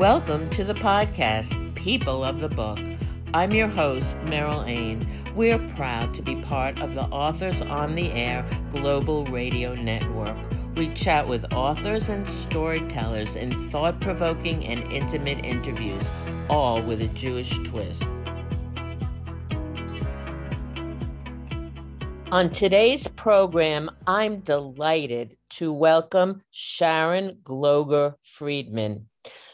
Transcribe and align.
Welcome 0.00 0.48
to 0.52 0.64
the 0.64 0.72
podcast, 0.72 1.74
People 1.74 2.24
of 2.24 2.40
the 2.40 2.48
Book. 2.48 2.78
I'm 3.34 3.52
your 3.52 3.68
host, 3.68 4.16
Meryl 4.20 4.66
Ain. 4.66 5.06
We're 5.36 5.58
proud 5.58 6.14
to 6.14 6.22
be 6.22 6.36
part 6.36 6.80
of 6.80 6.94
the 6.94 7.02
Authors 7.02 7.60
on 7.60 7.96
the 7.96 8.10
Air 8.12 8.42
Global 8.70 9.26
Radio 9.26 9.74
Network. 9.74 10.38
We 10.74 10.88
chat 10.94 11.28
with 11.28 11.52
authors 11.52 12.08
and 12.08 12.26
storytellers 12.26 13.36
in 13.36 13.52
thought 13.68 14.00
provoking 14.00 14.64
and 14.64 14.90
intimate 14.90 15.44
interviews, 15.44 16.10
all 16.48 16.80
with 16.80 17.02
a 17.02 17.08
Jewish 17.08 17.58
twist. 17.58 18.02
On 22.32 22.48
today's 22.48 23.06
program, 23.06 23.90
I'm 24.06 24.40
delighted 24.40 25.36
to 25.50 25.70
welcome 25.74 26.40
Sharon 26.50 27.40
Gloger 27.44 28.14
Friedman. 28.22 29.09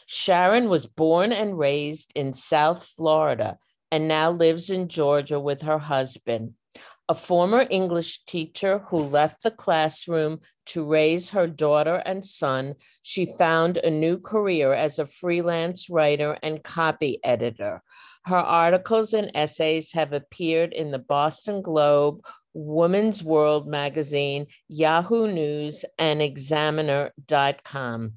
Sharon 0.07 0.69
was 0.69 0.87
born 0.87 1.33
and 1.33 1.59
raised 1.59 2.13
in 2.15 2.33
South 2.33 2.87
Florida 2.97 3.59
and 3.91 4.09
now 4.09 4.31
lives 4.31 4.71
in 4.71 4.89
Georgia 4.89 5.39
with 5.39 5.63
her 5.63 5.79
husband. 5.79 6.55
A 7.09 7.15
former 7.15 7.67
English 7.71 8.25
teacher 8.25 8.79
who 8.89 8.99
left 8.99 9.43
the 9.43 9.51
classroom 9.51 10.41
to 10.67 10.85
raise 10.85 11.31
her 11.31 11.47
daughter 11.47 12.03
and 12.05 12.25
son, 12.25 12.75
she 13.03 13.27
found 13.39 13.77
a 13.77 13.91
new 13.91 14.19
career 14.19 14.73
as 14.73 14.99
a 14.99 15.07
freelance 15.07 15.89
writer 15.89 16.37
and 16.43 16.65
copy 16.65 17.21
editor. 17.23 17.83
Her 18.25 18.37
articles 18.37 19.13
and 19.13 19.31
essays 19.35 19.93
have 19.93 20.13
appeared 20.13 20.73
in 20.73 20.91
the 20.91 20.99
Boston 20.99 21.63
Globe, 21.63 22.25
Woman's 22.55 23.23
World 23.23 23.69
magazine, 23.69 24.47
Yahoo 24.69 25.29
News, 25.29 25.85
and 25.99 26.21
Examiner.com. 26.21 28.15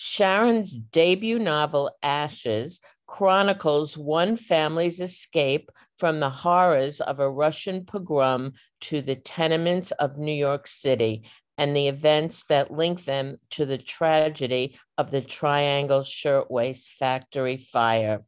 Sharon's 0.00 0.76
debut 0.76 1.40
novel, 1.40 1.90
Ashes, 2.04 2.80
chronicles 3.08 3.98
one 3.98 4.36
family's 4.36 5.00
escape 5.00 5.72
from 5.96 6.20
the 6.20 6.30
horrors 6.30 7.00
of 7.00 7.18
a 7.18 7.28
Russian 7.28 7.84
pogrom 7.84 8.52
to 8.82 9.02
the 9.02 9.16
tenements 9.16 9.90
of 9.90 10.16
New 10.16 10.30
York 10.30 10.68
City 10.68 11.24
and 11.56 11.74
the 11.74 11.88
events 11.88 12.44
that 12.44 12.70
link 12.70 13.06
them 13.06 13.38
to 13.50 13.66
the 13.66 13.76
tragedy 13.76 14.78
of 14.96 15.10
the 15.10 15.20
Triangle 15.20 16.04
Shirtwaist 16.04 16.92
Factory 16.92 17.56
fire. 17.56 18.22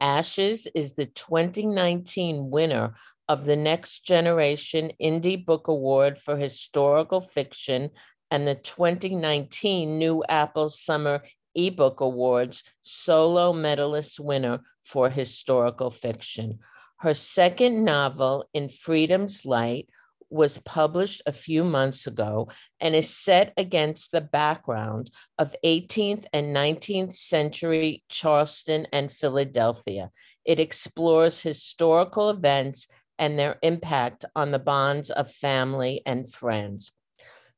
Ashes 0.00 0.66
is 0.74 0.94
the 0.94 1.04
2019 1.04 2.48
winner 2.48 2.94
of 3.28 3.44
the 3.44 3.56
Next 3.56 4.06
Generation 4.06 4.92
Indie 4.98 5.44
Book 5.44 5.68
Award 5.68 6.18
for 6.18 6.38
Historical 6.38 7.20
Fiction 7.20 7.90
and 8.30 8.46
the 8.46 8.54
2019 8.54 9.98
New 9.98 10.22
Apple 10.28 10.70
Summer 10.70 11.22
eBook 11.56 12.00
Awards 12.00 12.62
solo 12.82 13.52
medalist 13.52 14.20
winner 14.20 14.60
for 14.84 15.10
historical 15.10 15.90
fiction. 15.90 16.58
Her 16.98 17.14
second 17.14 17.84
novel, 17.84 18.48
In 18.52 18.68
Freedom's 18.68 19.44
Light, 19.44 19.88
was 20.30 20.58
published 20.58 21.22
a 21.26 21.32
few 21.32 21.64
months 21.64 22.06
ago 22.06 22.48
and 22.80 22.94
is 22.94 23.08
set 23.08 23.52
against 23.56 24.12
the 24.12 24.20
background 24.20 25.10
of 25.38 25.54
18th 25.64 26.26
and 26.32 26.54
19th 26.54 27.14
century 27.14 28.04
Charleston 28.08 28.86
and 28.92 29.10
Philadelphia. 29.10 30.10
It 30.44 30.60
explores 30.60 31.40
historical 31.40 32.30
events 32.30 32.88
and 33.18 33.38
their 33.38 33.58
impact 33.62 34.24
on 34.36 34.50
the 34.50 34.58
bonds 34.58 35.10
of 35.10 35.32
family 35.32 36.02
and 36.04 36.30
friends. 36.30 36.92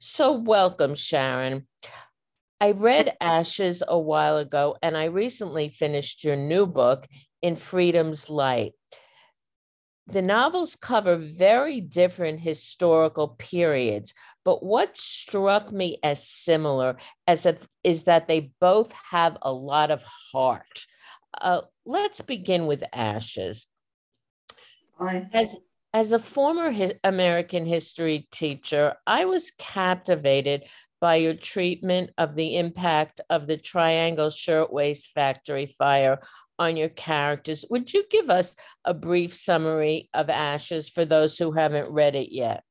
So, 0.03 0.33
welcome, 0.33 0.95
Sharon. 0.95 1.67
I 2.59 2.71
read 2.71 3.19
Ashes 3.21 3.83
a 3.87 3.99
while 3.99 4.39
ago, 4.39 4.79
and 4.83 4.97
I 4.97 5.05
recently 5.05 5.69
finished 5.69 6.25
your 6.25 6.37
new 6.37 6.67
book, 6.67 7.07
In 7.43 7.55
Freedom's 7.55 8.31
Light. 8.31 8.73
The 10.07 10.23
novels 10.23 10.75
cover 10.75 11.17
very 11.17 11.83
different 11.83 12.41
historical 12.41 13.37
periods, 13.39 14.15
but 14.43 14.65
what 14.65 14.97
struck 14.97 15.71
me 15.71 15.99
as 16.03 16.27
similar 16.27 16.97
as 17.27 17.45
if, 17.45 17.69
is 17.85 18.05
that 18.05 18.27
they 18.27 18.53
both 18.59 18.93
have 19.11 19.37
a 19.43 19.53
lot 19.53 19.91
of 19.91 20.03
heart. 20.03 20.87
Uh, 21.39 21.61
let's 21.85 22.23
begin 22.23 22.67
with 22.67 22.83
Ashes. 22.95 23.67
As, 24.99 25.55
as 25.93 26.13
a 26.13 26.19
former 26.19 26.71
hi- 26.71 26.95
American 27.05 27.67
history 27.67 28.29
teacher, 28.31 28.95
I 29.07 29.25
was 29.25 29.53
captivated 29.59 30.65
by 31.01 31.17
your 31.17 31.35
treatment 31.35 32.11
of 32.19 32.35
the 32.35 32.57
impact 32.57 33.21
of 33.31 33.47
the 33.47 33.57
Triangle 33.57 34.31
Shirtwaist 34.31 35.13
Factory 35.13 35.75
fire 35.79 36.21
on 36.59 36.77
your 36.77 36.91
characters. 36.91 37.65
Would 37.71 37.93
you 37.93 38.05
give 38.11 38.29
us 38.29 38.55
a 38.85 38.93
brief 38.93 39.33
summary 39.35 40.11
of 40.13 40.29
Ashes 40.29 40.89
for 40.89 41.05
those 41.05 41.39
who 41.39 41.53
haven't 41.53 41.91
read 41.91 42.15
it 42.15 42.33
yet? 42.33 42.63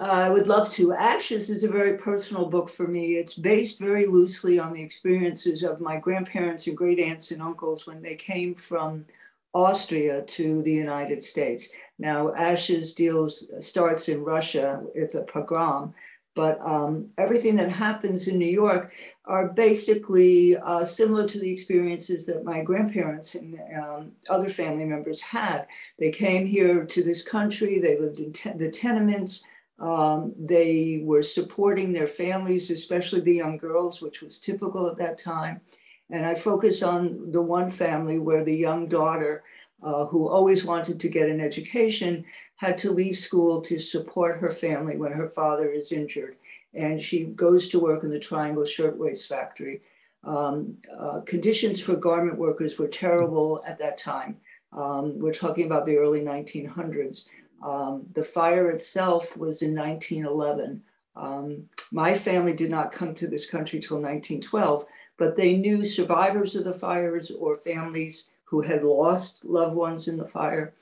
Uh, 0.00 0.04
I 0.04 0.30
would 0.30 0.48
love 0.48 0.70
to. 0.72 0.92
Ashes 0.92 1.50
is 1.50 1.62
a 1.62 1.68
very 1.68 1.98
personal 1.98 2.46
book 2.46 2.68
for 2.68 2.88
me. 2.88 3.16
It's 3.16 3.34
based 3.34 3.78
very 3.78 4.06
loosely 4.06 4.58
on 4.58 4.72
the 4.72 4.82
experiences 4.82 5.62
of 5.62 5.80
my 5.80 5.98
grandparents 5.98 6.66
and 6.66 6.76
great 6.76 6.98
aunts 6.98 7.30
and 7.30 7.42
uncles 7.42 7.86
when 7.86 8.02
they 8.02 8.16
came 8.16 8.54
from 8.54 9.04
Austria 9.52 10.22
to 10.22 10.62
the 10.62 10.72
United 10.72 11.22
States. 11.22 11.70
Now, 11.98 12.34
Ashes 12.34 12.94
deals 12.94 13.50
starts 13.60 14.08
in 14.08 14.24
Russia 14.24 14.82
with 14.94 15.14
a 15.14 15.22
pogrom, 15.22 15.94
but 16.34 16.60
um, 16.60 17.10
everything 17.16 17.56
that 17.56 17.70
happens 17.70 18.26
in 18.26 18.38
New 18.38 18.46
York 18.46 18.92
are 19.26 19.48
basically 19.48 20.56
uh, 20.56 20.84
similar 20.84 21.28
to 21.28 21.38
the 21.38 21.50
experiences 21.50 22.26
that 22.26 22.44
my 22.44 22.62
grandparents 22.62 23.36
and 23.36 23.58
um, 23.78 24.12
other 24.28 24.48
family 24.48 24.84
members 24.84 25.20
had. 25.20 25.66
They 25.98 26.10
came 26.10 26.46
here 26.46 26.84
to 26.84 27.02
this 27.04 27.22
country, 27.22 27.78
they 27.78 27.98
lived 27.98 28.20
in 28.20 28.32
te- 28.32 28.50
the 28.50 28.70
tenements, 28.70 29.44
um, 29.78 30.34
they 30.38 31.00
were 31.04 31.22
supporting 31.22 31.92
their 31.92 32.06
families, 32.06 32.70
especially 32.70 33.20
the 33.20 33.34
young 33.34 33.56
girls, 33.56 34.02
which 34.02 34.20
was 34.20 34.40
typical 34.40 34.88
at 34.88 34.98
that 34.98 35.18
time. 35.18 35.60
And 36.10 36.26
I 36.26 36.34
focus 36.34 36.82
on 36.82 37.32
the 37.32 37.42
one 37.42 37.70
family 37.70 38.18
where 38.18 38.44
the 38.44 38.54
young 38.54 38.88
daughter, 38.88 39.42
uh, 39.82 40.06
who 40.06 40.28
always 40.28 40.64
wanted 40.64 41.00
to 41.00 41.08
get 41.08 41.28
an 41.28 41.40
education, 41.40 42.24
had 42.56 42.78
to 42.78 42.90
leave 42.90 43.16
school 43.16 43.60
to 43.60 43.78
support 43.78 44.38
her 44.38 44.50
family 44.50 44.96
when 44.96 45.12
her 45.12 45.28
father 45.28 45.70
is 45.70 45.92
injured. 45.92 46.36
And 46.72 47.00
she 47.00 47.24
goes 47.24 47.68
to 47.68 47.80
work 47.80 48.04
in 48.04 48.10
the 48.10 48.18
Triangle 48.18 48.64
Shirtwaist 48.64 49.28
Factory. 49.28 49.82
Um, 50.24 50.78
uh, 50.98 51.20
conditions 51.20 51.80
for 51.80 51.96
garment 51.96 52.38
workers 52.38 52.78
were 52.78 52.88
terrible 52.88 53.62
at 53.66 53.78
that 53.78 53.98
time. 53.98 54.36
Um, 54.72 55.18
we're 55.18 55.32
talking 55.32 55.66
about 55.66 55.84
the 55.84 55.98
early 55.98 56.20
1900s. 56.20 57.26
Um, 57.62 58.06
the 58.12 58.24
fire 58.24 58.70
itself 58.70 59.36
was 59.36 59.62
in 59.62 59.74
1911. 59.74 60.82
Um, 61.16 61.68
my 61.92 62.14
family 62.14 62.54
did 62.54 62.70
not 62.70 62.92
come 62.92 63.14
to 63.14 63.26
this 63.26 63.48
country 63.48 63.78
till 63.78 63.98
1912, 63.98 64.84
but 65.16 65.36
they 65.36 65.56
knew 65.56 65.84
survivors 65.84 66.56
of 66.56 66.64
the 66.64 66.74
fires 66.74 67.30
or 67.30 67.56
families 67.56 68.30
who 68.54 68.60
had 68.60 68.84
lost 68.84 69.44
loved 69.44 69.74
ones 69.74 70.06
in 70.06 70.16
the 70.16 70.24
fire. 70.24 70.74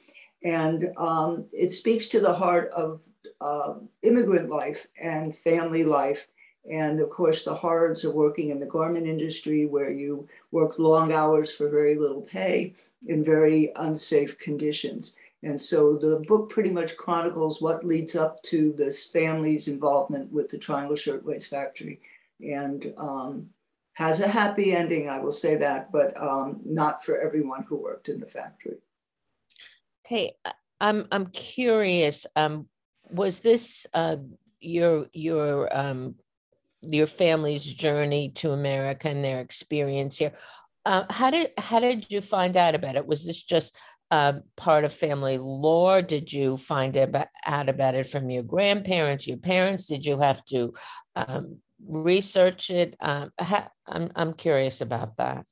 And 0.44 0.93
um, 0.99 1.47
it 1.55 1.72
speaks 1.72 2.09
to 2.10 2.21
the 2.21 2.34
heart 2.34 2.71
of 2.77 3.00
uh, 3.41 3.77
immigrant 4.03 4.50
life 4.50 4.88
and 5.00 5.34
family 5.34 5.83
life. 5.83 6.28
And 6.71 7.00
of 7.00 7.09
course, 7.09 7.47
the 7.47 7.55
horrors 7.55 8.05
of 8.05 8.12
working 8.12 8.50
in 8.50 8.60
the 8.60 8.66
garment 8.66 9.06
industry 9.06 9.65
where 9.65 9.91
you 9.91 10.28
work 10.50 10.78
long 10.78 11.12
hours 11.12 11.55
for 11.55 11.71
very 11.71 11.94
little 11.94 12.21
pay 12.21 12.75
in 13.06 13.25
very 13.25 13.72
unsafe 13.77 14.39
conditions. 14.39 15.16
And 15.43 15.60
so 15.60 15.97
the 15.97 16.16
book 16.28 16.50
pretty 16.50 16.71
much 16.71 16.99
chronicles 16.99 17.62
what 17.62 17.87
leads 17.87 18.16
up 18.16 18.43
to 18.53 18.75
this 18.77 19.06
family's 19.06 19.66
involvement 19.66 20.31
with 20.31 20.50
the 20.50 20.59
Triangle 20.59 20.94
Shirtwaist 20.94 21.49
Factory 21.49 22.00
and 22.39 22.93
um, 22.99 23.49
has 23.94 24.21
a 24.21 24.28
happy 24.28 24.74
ending, 24.74 25.09
I 25.09 25.18
will 25.18 25.33
say 25.33 25.56
that, 25.56 25.92
but 25.92 26.21
um, 26.21 26.60
not 26.65 27.04
for 27.04 27.18
everyone 27.18 27.65
who 27.68 27.77
worked 27.77 28.09
in 28.09 28.21
the 28.21 28.27
factory. 28.27 28.78
Okay, 30.06 30.33
I'm 30.80 31.06
I'm 31.12 31.27
curious. 31.27 32.27
Um, 32.34 32.68
was 33.10 33.41
this 33.41 33.86
uh, 33.92 34.16
your 34.60 35.06
your 35.12 35.77
um, 35.77 36.16
your 36.80 37.06
family's 37.06 37.65
journey 37.65 38.30
to 38.30 38.53
America 38.53 39.09
and 39.09 39.24
their 39.24 39.41
experience 39.41 40.18
here? 40.18 40.33
Uh, 40.84 41.04
how 41.10 41.30
did 41.30 41.50
how 41.59 41.78
did 41.78 42.06
you 42.10 42.21
find 42.21 42.56
out 42.56 42.74
about 42.74 42.97
it? 42.97 43.06
Was 43.06 43.24
this 43.24 43.42
just 43.42 43.77
uh, 44.10 44.34
part 44.56 44.84
of 44.84 44.92
family 44.92 45.38
lore? 45.38 46.03
Did 46.03 46.33
you 46.33 46.56
find 46.56 46.97
out 46.97 47.68
about 47.68 47.95
it 47.95 48.06
from 48.06 48.30
your 48.30 48.42
grandparents, 48.42 49.28
your 49.28 49.38
parents? 49.38 49.86
Did 49.86 50.04
you 50.04 50.18
have 50.18 50.45
to 50.47 50.72
um, 51.15 51.59
research 51.87 52.71
it? 52.71 52.97
Um, 53.01 53.33
ha- 53.39 53.71
I'm 53.87 54.11
I'm 54.17 54.33
curious 54.34 54.81
about 54.81 55.17
that. 55.17 55.47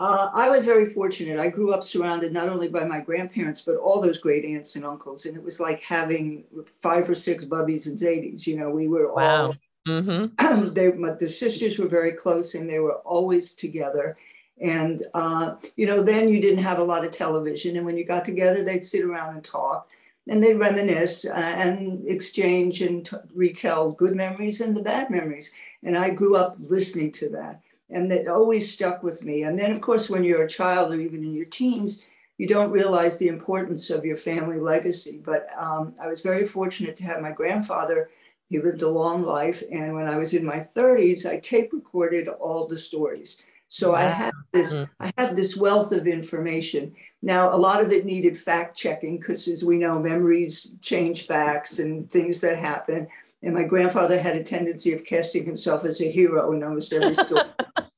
Uh, 0.00 0.30
I 0.32 0.48
was 0.48 0.64
very 0.64 0.86
fortunate. 0.86 1.40
I 1.40 1.48
grew 1.48 1.74
up 1.74 1.82
surrounded 1.82 2.32
not 2.32 2.48
only 2.48 2.68
by 2.68 2.84
my 2.84 3.00
grandparents, 3.00 3.62
but 3.62 3.76
all 3.76 4.00
those 4.00 4.18
great 4.18 4.44
aunts 4.44 4.76
and 4.76 4.84
uncles. 4.84 5.26
And 5.26 5.36
it 5.36 5.42
was 5.42 5.58
like 5.58 5.82
having 5.82 6.44
five 6.80 7.10
or 7.10 7.16
six 7.16 7.44
bubbies 7.44 7.86
and 7.88 7.98
zadies. 7.98 8.46
You 8.46 8.58
know, 8.58 8.70
we 8.70 8.86
were 8.86 9.12
wow. 9.12 9.46
all 9.46 9.56
Mm-hmm. 9.88 10.68
they, 10.74 10.92
my, 10.92 11.12
the 11.12 11.28
sisters 11.28 11.78
were 11.78 11.88
very 11.88 12.12
close 12.12 12.54
and 12.54 12.68
they 12.68 12.78
were 12.78 12.96
always 12.98 13.54
together. 13.54 14.16
And, 14.60 15.04
uh, 15.14 15.54
you 15.76 15.86
know, 15.86 16.02
then 16.02 16.28
you 16.28 16.40
didn't 16.40 16.62
have 16.62 16.78
a 16.78 16.84
lot 16.84 17.04
of 17.04 17.10
television. 17.12 17.76
And 17.76 17.86
when 17.86 17.96
you 17.96 18.04
got 18.04 18.24
together, 18.24 18.64
they'd 18.64 18.82
sit 18.82 19.04
around 19.04 19.34
and 19.34 19.44
talk 19.44 19.88
and 20.28 20.42
they'd 20.42 20.54
reminisce 20.54 21.24
uh, 21.24 21.30
and 21.32 22.06
exchange 22.06 22.82
and 22.82 23.06
t- 23.06 23.16
retell 23.34 23.92
good 23.92 24.14
memories 24.14 24.60
and 24.60 24.76
the 24.76 24.82
bad 24.82 25.10
memories. 25.10 25.52
And 25.82 25.96
I 25.96 26.10
grew 26.10 26.36
up 26.36 26.56
listening 26.58 27.12
to 27.12 27.30
that. 27.30 27.62
And 27.90 28.12
it 28.12 28.28
always 28.28 28.70
stuck 28.70 29.02
with 29.02 29.24
me. 29.24 29.44
And 29.44 29.58
then, 29.58 29.72
of 29.72 29.80
course, 29.80 30.10
when 30.10 30.24
you're 30.24 30.44
a 30.44 30.48
child 30.48 30.92
or 30.92 31.00
even 31.00 31.24
in 31.24 31.32
your 31.32 31.46
teens, 31.46 32.04
you 32.36 32.46
don't 32.46 32.70
realize 32.70 33.16
the 33.16 33.28
importance 33.28 33.88
of 33.88 34.04
your 34.04 34.16
family 34.16 34.60
legacy. 34.60 35.20
But 35.24 35.48
um, 35.58 35.94
I 36.00 36.08
was 36.08 36.22
very 36.22 36.46
fortunate 36.46 36.96
to 36.96 37.04
have 37.04 37.22
my 37.22 37.32
grandfather. 37.32 38.10
He 38.48 38.58
lived 38.58 38.82
a 38.82 38.88
long 38.88 39.24
life. 39.24 39.62
And 39.72 39.94
when 39.94 40.06
I 40.06 40.18
was 40.18 40.34
in 40.34 40.44
my 40.44 40.58
30s, 40.58 41.24
I 41.24 41.38
tape 41.38 41.72
recorded 41.72 42.28
all 42.28 42.66
the 42.66 42.78
stories. 42.78 43.42
So 43.68 43.94
I 43.94 44.04
had 44.04 44.32
this, 44.52 44.72
mm-hmm. 44.72 44.90
I 44.98 45.12
had 45.18 45.36
this 45.36 45.56
wealth 45.56 45.92
of 45.92 46.06
information. 46.06 46.94
Now, 47.20 47.54
a 47.54 47.56
lot 47.56 47.82
of 47.82 47.92
it 47.92 48.06
needed 48.06 48.38
fact 48.38 48.76
checking 48.76 49.18
because, 49.18 49.46
as 49.46 49.62
we 49.62 49.76
know, 49.76 49.98
memories 49.98 50.74
change 50.80 51.26
facts 51.26 51.78
and 51.78 52.10
things 52.10 52.40
that 52.40 52.58
happen. 52.58 53.08
And 53.42 53.54
my 53.54 53.64
grandfather 53.64 54.18
had 54.18 54.36
a 54.36 54.42
tendency 54.42 54.92
of 54.94 55.04
casting 55.04 55.44
himself 55.44 55.84
as 55.84 56.00
a 56.00 56.10
hero 56.10 56.52
in 56.52 56.62
almost 56.62 56.92
every 56.92 57.14
story. 57.14 57.42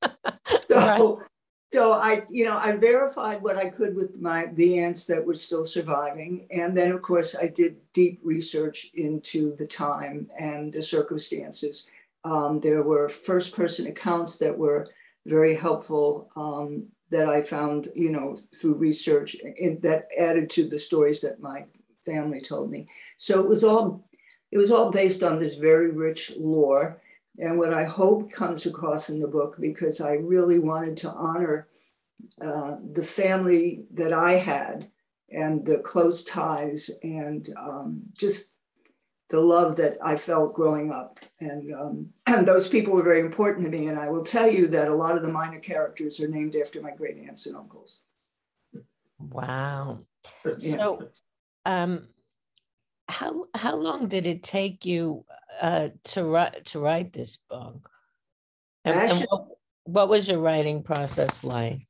so, 0.68 0.76
right. 0.76 1.26
so 1.72 1.92
I, 1.92 2.24
you 2.28 2.44
know, 2.44 2.58
I 2.58 2.72
verified 2.72 3.40
what 3.40 3.56
I 3.56 3.70
could 3.70 3.94
with 3.94 4.20
my 4.20 4.46
the 4.52 4.80
aunts 4.80 5.06
that 5.06 5.24
were 5.24 5.36
still 5.36 5.64
surviving, 5.64 6.46
and 6.50 6.76
then 6.76 6.92
of 6.92 7.00
course 7.00 7.34
I 7.34 7.46
did 7.46 7.76
deep 7.94 8.20
research 8.22 8.90
into 8.94 9.56
the 9.56 9.66
time 9.66 10.28
and 10.38 10.72
the 10.72 10.82
circumstances. 10.82 11.86
Um, 12.24 12.60
there 12.60 12.82
were 12.82 13.08
first 13.08 13.56
person 13.56 13.86
accounts 13.86 14.36
that 14.38 14.56
were 14.56 14.88
very 15.26 15.54
helpful 15.54 16.30
um, 16.36 16.86
that 17.10 17.28
I 17.28 17.42
found, 17.42 17.88
you 17.94 18.10
know, 18.10 18.36
through 18.54 18.74
research 18.74 19.34
in, 19.34 19.80
that 19.80 20.06
added 20.18 20.48
to 20.50 20.68
the 20.68 20.78
stories 20.78 21.20
that 21.20 21.40
my 21.40 21.64
family 22.06 22.40
told 22.40 22.70
me. 22.70 22.88
So 23.16 23.40
it 23.40 23.48
was 23.48 23.64
all, 23.64 24.08
it 24.50 24.58
was 24.58 24.70
all 24.70 24.90
based 24.90 25.22
on 25.22 25.38
this 25.38 25.56
very 25.56 25.90
rich 25.90 26.32
lore. 26.38 27.00
And 27.38 27.58
what 27.58 27.72
I 27.74 27.84
hope 27.84 28.32
comes 28.32 28.66
across 28.66 29.08
in 29.08 29.18
the 29.18 29.28
book, 29.28 29.56
because 29.60 30.00
I 30.00 30.12
really 30.14 30.58
wanted 30.58 30.96
to 30.98 31.10
honor 31.10 31.68
uh, 32.40 32.76
the 32.92 33.02
family 33.02 33.84
that 33.94 34.12
I 34.12 34.32
had 34.32 34.90
and 35.30 35.64
the 35.64 35.78
close 35.78 36.24
ties 36.24 36.90
and 37.02 37.48
um, 37.56 38.02
just 38.12 38.52
the 39.30 39.40
love 39.40 39.76
that 39.76 39.96
I 40.02 40.16
felt 40.16 40.54
growing 40.54 40.90
up. 40.90 41.20
And, 41.38 41.72
um, 41.72 42.08
and 42.26 42.46
those 42.46 42.68
people 42.68 42.92
were 42.92 43.02
very 43.02 43.20
important 43.20 43.64
to 43.64 43.70
me. 43.70 43.86
And 43.86 43.98
I 43.98 44.10
will 44.10 44.24
tell 44.24 44.50
you 44.50 44.66
that 44.68 44.88
a 44.88 44.94
lot 44.94 45.16
of 45.16 45.22
the 45.22 45.28
minor 45.28 45.60
characters 45.60 46.20
are 46.20 46.28
named 46.28 46.56
after 46.56 46.82
my 46.82 46.90
great 46.90 47.16
aunts 47.16 47.46
and 47.46 47.56
uncles. 47.56 48.00
Wow. 49.18 50.00
Yeah. 50.44 50.52
So, 50.58 51.06
um, 51.64 52.08
how 53.08 53.46
how 53.54 53.76
long 53.76 54.08
did 54.08 54.26
it 54.26 54.42
take 54.42 54.86
you 54.86 55.24
uh, 55.60 55.88
to 56.04 56.24
write 56.24 56.64
to 56.66 56.80
write 56.80 57.12
this 57.12 57.38
book? 57.48 57.90
And, 58.84 58.96
Ashes, 58.96 59.20
and 59.20 59.26
what, 59.30 59.48
what, 59.84 60.08
was 60.08 60.28
your 60.28 60.38
writing 60.38 60.82
process 60.82 61.44
like? 61.44 61.86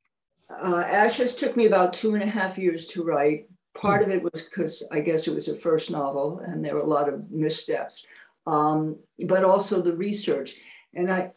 Uh, 0.49 0.79
Ashes 0.79 1.35
took 1.35 1.55
me 1.55 1.67
about 1.67 1.93
two 1.93 2.15
and 2.15 2.23
a 2.23 2.27
half 2.27 2.57
years 2.57 2.87
to 2.87 3.03
write. 3.03 3.47
Part 3.77 4.03
of 4.03 4.09
it 4.09 4.21
was 4.21 4.43
because 4.43 4.83
I 4.91 4.99
guess 4.99 5.27
it 5.27 5.35
was 5.35 5.47
a 5.47 5.55
first 5.55 5.91
novel 5.91 6.39
and 6.39 6.63
there 6.63 6.75
were 6.75 6.81
a 6.81 6.87
lot 6.87 7.07
of 7.07 7.31
missteps, 7.31 8.05
um, 8.45 8.97
but 9.27 9.45
also 9.45 9.81
the 9.81 9.95
research. 9.95 10.55
And 10.93 11.11
I, 11.11 11.31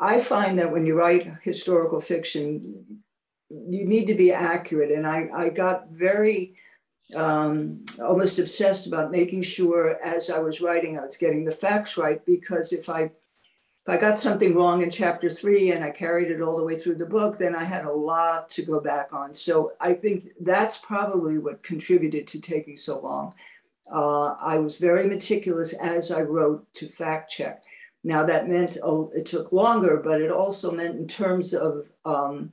I 0.00 0.20
find 0.20 0.58
that 0.58 0.70
when 0.70 0.86
you 0.86 0.96
write 0.96 1.32
historical 1.42 2.00
fiction, 2.00 3.02
you 3.50 3.84
need 3.84 4.06
to 4.06 4.14
be 4.14 4.32
accurate. 4.32 4.92
And 4.92 5.06
I, 5.06 5.28
I 5.34 5.48
got 5.48 5.88
very 5.90 6.54
um, 7.14 7.84
almost 8.00 8.38
obsessed 8.38 8.86
about 8.86 9.10
making 9.10 9.42
sure 9.42 9.98
as 10.02 10.30
I 10.30 10.38
was 10.38 10.60
writing, 10.60 10.98
I 10.98 11.04
was 11.04 11.16
getting 11.16 11.44
the 11.44 11.52
facts 11.52 11.96
right. 11.96 12.24
Because 12.24 12.72
if 12.72 12.88
I 12.88 13.10
if 13.86 13.88
I 13.92 13.98
got 13.98 14.18
something 14.18 14.54
wrong 14.54 14.82
in 14.82 14.90
chapter 14.90 15.28
three 15.28 15.72
and 15.72 15.84
I 15.84 15.90
carried 15.90 16.30
it 16.30 16.40
all 16.40 16.56
the 16.56 16.64
way 16.64 16.78
through 16.78 16.94
the 16.94 17.04
book, 17.04 17.36
then 17.36 17.54
I 17.54 17.64
had 17.64 17.84
a 17.84 17.92
lot 17.92 18.50
to 18.52 18.62
go 18.62 18.80
back 18.80 19.12
on. 19.12 19.34
So 19.34 19.72
I 19.78 19.92
think 19.92 20.28
that's 20.40 20.78
probably 20.78 21.36
what 21.36 21.62
contributed 21.62 22.26
to 22.28 22.40
taking 22.40 22.78
so 22.78 22.98
long. 23.00 23.34
Uh, 23.92 24.36
I 24.40 24.56
was 24.56 24.78
very 24.78 25.06
meticulous 25.06 25.74
as 25.74 26.10
I 26.10 26.22
wrote 26.22 26.66
to 26.74 26.88
fact 26.88 27.30
check. 27.30 27.62
Now 28.02 28.24
that 28.24 28.48
meant 28.48 28.78
oh, 28.82 29.10
it 29.14 29.26
took 29.26 29.52
longer, 29.52 30.00
but 30.02 30.22
it 30.22 30.30
also 30.30 30.70
meant 30.70 30.96
in 30.96 31.06
terms 31.06 31.52
of 31.52 31.86
um, 32.06 32.52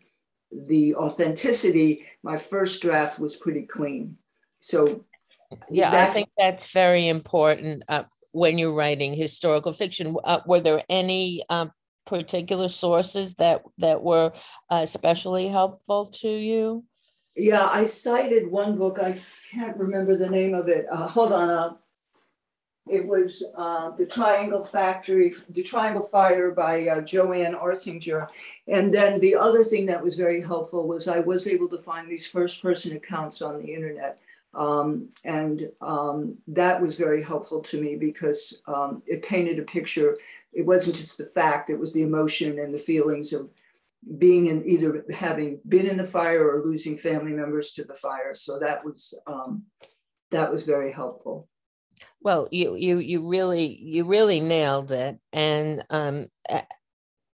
the 0.51 0.95
authenticity, 0.95 2.05
my 2.23 2.35
first 2.35 2.81
draft 2.81 3.19
was 3.19 3.37
pretty 3.37 3.61
clean. 3.61 4.17
So 4.59 5.05
yeah, 5.69 5.91
I 5.91 6.07
think 6.07 6.29
that's 6.37 6.71
very 6.71 7.07
important. 7.07 7.83
Uh, 7.87 8.03
when 8.31 8.57
you're 8.57 8.73
writing 8.73 9.13
historical 9.13 9.73
fiction. 9.73 10.15
Uh, 10.23 10.39
were 10.45 10.59
there 10.59 10.83
any 10.89 11.43
um, 11.49 11.71
particular 12.05 12.67
sources 12.67 13.35
that 13.35 13.61
that 13.77 14.01
were 14.01 14.31
uh, 14.69 14.81
especially 14.83 15.47
helpful 15.47 16.07
to 16.07 16.29
you? 16.29 16.83
Yeah, 17.35 17.67
I 17.67 17.85
cited 17.85 18.51
one 18.51 18.77
book. 18.77 18.99
I 19.01 19.19
can't 19.51 19.77
remember 19.77 20.17
the 20.17 20.29
name 20.29 20.53
of 20.53 20.67
it. 20.67 20.85
Uh, 20.91 21.07
hold 21.07 21.31
on. 21.31 21.49
Uh, 21.49 21.73
it 22.89 23.07
was 23.07 23.43
uh, 23.55 23.91
The 23.91 24.05
Triangle 24.05 24.63
Factory, 24.63 25.33
The 25.49 25.63
Triangle 25.63 26.05
Fire 26.05 26.51
by 26.51 26.87
uh, 26.87 27.01
Joanne 27.01 27.53
Arsinger. 27.53 28.27
And 28.67 28.93
then 28.93 29.19
the 29.19 29.35
other 29.35 29.63
thing 29.63 29.85
that 29.85 30.03
was 30.03 30.17
very 30.17 30.41
helpful 30.41 30.87
was 30.87 31.07
I 31.07 31.19
was 31.19 31.47
able 31.47 31.69
to 31.69 31.77
find 31.77 32.09
these 32.09 32.27
first 32.27 32.61
person 32.61 32.97
accounts 32.97 33.41
on 33.41 33.59
the 33.59 33.73
internet. 33.73 34.19
Um, 34.53 35.09
and 35.23 35.69
um, 35.79 36.37
that 36.47 36.81
was 36.81 36.95
very 36.95 37.23
helpful 37.23 37.61
to 37.61 37.81
me 37.81 37.95
because 37.95 38.61
um, 38.67 39.01
it 39.05 39.23
painted 39.23 39.59
a 39.59 39.63
picture. 39.63 40.17
It 40.51 40.65
wasn't 40.65 40.97
just 40.97 41.17
the 41.17 41.25
fact, 41.25 41.69
it 41.69 41.79
was 41.79 41.93
the 41.93 42.01
emotion 42.01 42.59
and 42.59 42.73
the 42.73 42.77
feelings 42.77 43.31
of 43.31 43.49
being 44.17 44.47
in 44.47 44.67
either 44.67 45.05
having 45.11 45.59
been 45.67 45.87
in 45.87 45.97
the 45.97 46.03
fire 46.03 46.49
or 46.49 46.65
losing 46.65 46.97
family 46.97 47.31
members 47.31 47.71
to 47.73 47.83
the 47.83 47.93
fire. 47.93 48.33
So 48.33 48.59
that 48.59 48.83
was 48.83 49.13
um, 49.27 49.63
that 50.31 50.51
was 50.51 50.65
very 50.65 50.91
helpful. 50.91 51.47
Well, 52.21 52.47
you 52.51 52.75
you 52.75 52.97
you 52.97 53.27
really 53.27 53.77
you 53.81 54.05
really 54.05 54.39
nailed 54.39 54.91
it, 54.91 55.19
and 55.31 55.83
um, 55.89 56.27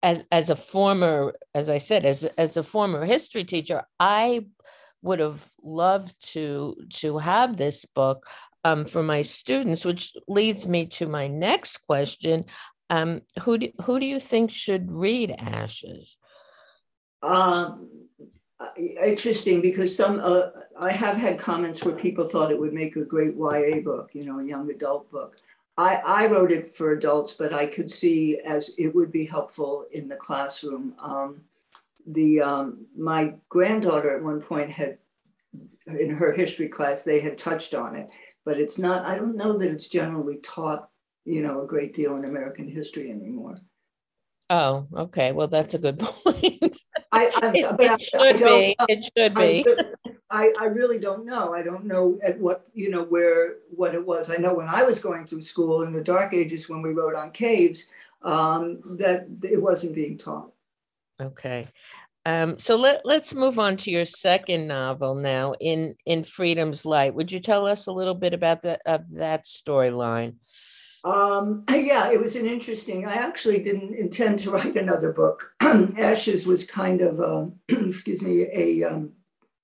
as 0.03 0.25
as 0.31 0.51
a 0.51 0.57
former, 0.57 1.35
as 1.55 1.69
I 1.69 1.79
said, 1.79 2.05
as 2.05 2.25
as 2.37 2.57
a 2.57 2.63
former 2.63 3.05
history 3.05 3.45
teacher, 3.45 3.83
I 4.01 4.47
would 5.03 5.21
have 5.21 5.49
loved 5.63 6.33
to 6.33 6.77
to 6.95 7.19
have 7.19 7.57
this 7.57 7.85
book 7.85 8.27
um, 8.65 8.85
for 8.85 9.03
my 9.03 9.23
students, 9.23 9.85
which 9.85 10.15
leads 10.27 10.67
me 10.67 10.87
to 10.87 11.07
my 11.07 11.29
next 11.29 11.79
question. 11.79 12.45
Um, 12.91 13.23
who 13.43 13.59
do, 13.59 13.73
who 13.83 13.99
do 13.99 14.07
you 14.07 14.19
think 14.19 14.51
should 14.51 14.91
read 14.91 15.35
Ashes? 15.39 16.19
Um, 17.23 17.89
interesting 18.79 19.61
because 19.61 19.95
some 19.95 20.21
uh, 20.23 20.49
I 20.79 20.93
have 20.93 21.17
had 21.17 21.39
comments 21.39 21.85
where 21.85 21.95
people 21.95 22.27
thought 22.27 22.51
it 22.51 22.59
would 22.59 22.73
make 22.73 22.97
a 22.97 23.05
great 23.05 23.35
YA 23.37 23.81
book, 23.81 24.11
you 24.13 24.25
know, 24.25 24.39
a 24.41 24.45
young 24.45 24.71
adult 24.71 25.11
book. 25.11 25.37
I, 25.79 25.97
I 25.97 26.27
wrote 26.27 26.53
it 26.53 26.75
for 26.75 26.93
adults, 26.93 27.35
but 27.35 27.53
I 27.53 27.67
could 27.67 27.91
see 27.91 28.39
as 28.41 28.75
it 28.79 28.95
would 28.95 29.13
be 29.13 29.27
helpful 29.27 29.87
in 29.93 30.09
the 30.09 30.17
classroom. 30.17 30.95
Um, 30.99 31.43
the 32.07 32.41
um, 32.41 32.87
my 32.97 33.35
granddaughter 33.49 34.17
at 34.17 34.23
one 34.23 34.41
point 34.41 34.71
had 34.71 34.99
in 35.87 36.11
her 36.11 36.33
history 36.33 36.69
class 36.69 37.03
they 37.03 37.21
had 37.21 37.39
touched 37.39 37.75
on 37.75 37.97
it. 37.97 38.09
But 38.45 38.61
it's 38.61 38.79
not 38.79 39.05
i 39.05 39.17
don't 39.17 39.37
know 39.37 39.59
that 39.59 39.73
it's 39.73 39.89
generally 39.89 40.37
taught 40.37 40.89
you 41.25 41.43
know 41.43 41.63
a 41.63 41.67
great 41.67 41.95
deal 41.95 42.17
in 42.17 42.25
american 42.25 42.69
history 42.69 43.11
anymore. 43.11 43.59
Oh 44.49 44.87
okay. 44.95 45.33
Well 45.33 45.49
that's 45.49 45.75
a 45.75 45.79
good 45.79 45.99
point. 46.01 46.77
I, 47.13 47.31
I, 47.43 47.53
it, 47.55 47.77
it 47.81 48.03
should 48.03 48.21
I 48.21 48.33
be. 48.33 48.77
It 48.89 49.11
should 49.17 49.35
be. 49.35 49.65
I, 50.29 50.53
I 50.61 50.65
really 50.67 50.99
don't 50.99 51.25
know. 51.25 51.55
I 51.55 51.63
don't 51.63 51.85
know 51.85 52.19
at 52.23 52.39
what 52.39 52.67
you 52.75 52.91
know 52.91 53.05
where 53.05 53.57
what 53.71 53.95
it 53.95 54.05
was. 54.05 54.31
I 54.31 54.37
know 54.37 54.55
when 54.55 54.69
i 54.69 54.83
was 54.83 55.01
going 55.01 55.27
through 55.27 55.43
school 55.43 55.83
in 55.83 55.93
the 55.93 56.03
dark 56.03 56.35
ages 56.35 56.69
when 56.69 56.83
we 56.83 56.93
wrote 56.93 57.15
on 57.15 57.31
caves 57.31 57.91
um, 58.23 58.81
that 58.99 59.27
it 59.43 59.61
wasn't 59.61 59.95
being 59.95 60.19
taught 60.19 60.53
Okay. 61.21 61.69
Um, 62.25 62.59
so 62.59 62.77
let, 62.77 63.03
let's 63.05 63.35
move 63.35 63.59
on 63.59 63.77
to 63.79 63.91
your 63.91 64.05
second 64.05 64.67
novel 64.67 65.15
now, 65.15 65.55
in 65.61 65.95
in 66.05 66.25
Freedom's 66.25 66.85
Light. 66.85 67.15
Would 67.15 67.31
you 67.31 67.39
tell 67.39 67.67
us 67.67 67.87
a 67.87 67.93
little 67.93 68.15
bit 68.15 68.35
about 68.35 68.63
that 68.63 68.81
of 68.85 69.09
that 69.15 69.45
storyline? 69.45 70.35
Um, 71.05 71.65
yeah, 71.71 72.11
it 72.11 72.21
was 72.21 72.35
an 72.35 72.47
interesting. 72.47 73.07
I 73.07 73.15
actually 73.15 73.63
didn't 73.63 73.95
intend 73.95 74.41
to 74.41 74.51
write 74.51 74.77
another 74.77 75.13
book. 75.13 75.53
Ashes 75.61 76.47
was 76.47 76.67
kind 76.67 77.01
of, 77.01 77.21
a, 77.21 77.49
excuse 77.69 78.23
me, 78.23 78.49
a 78.53 78.83
um, 78.83 79.13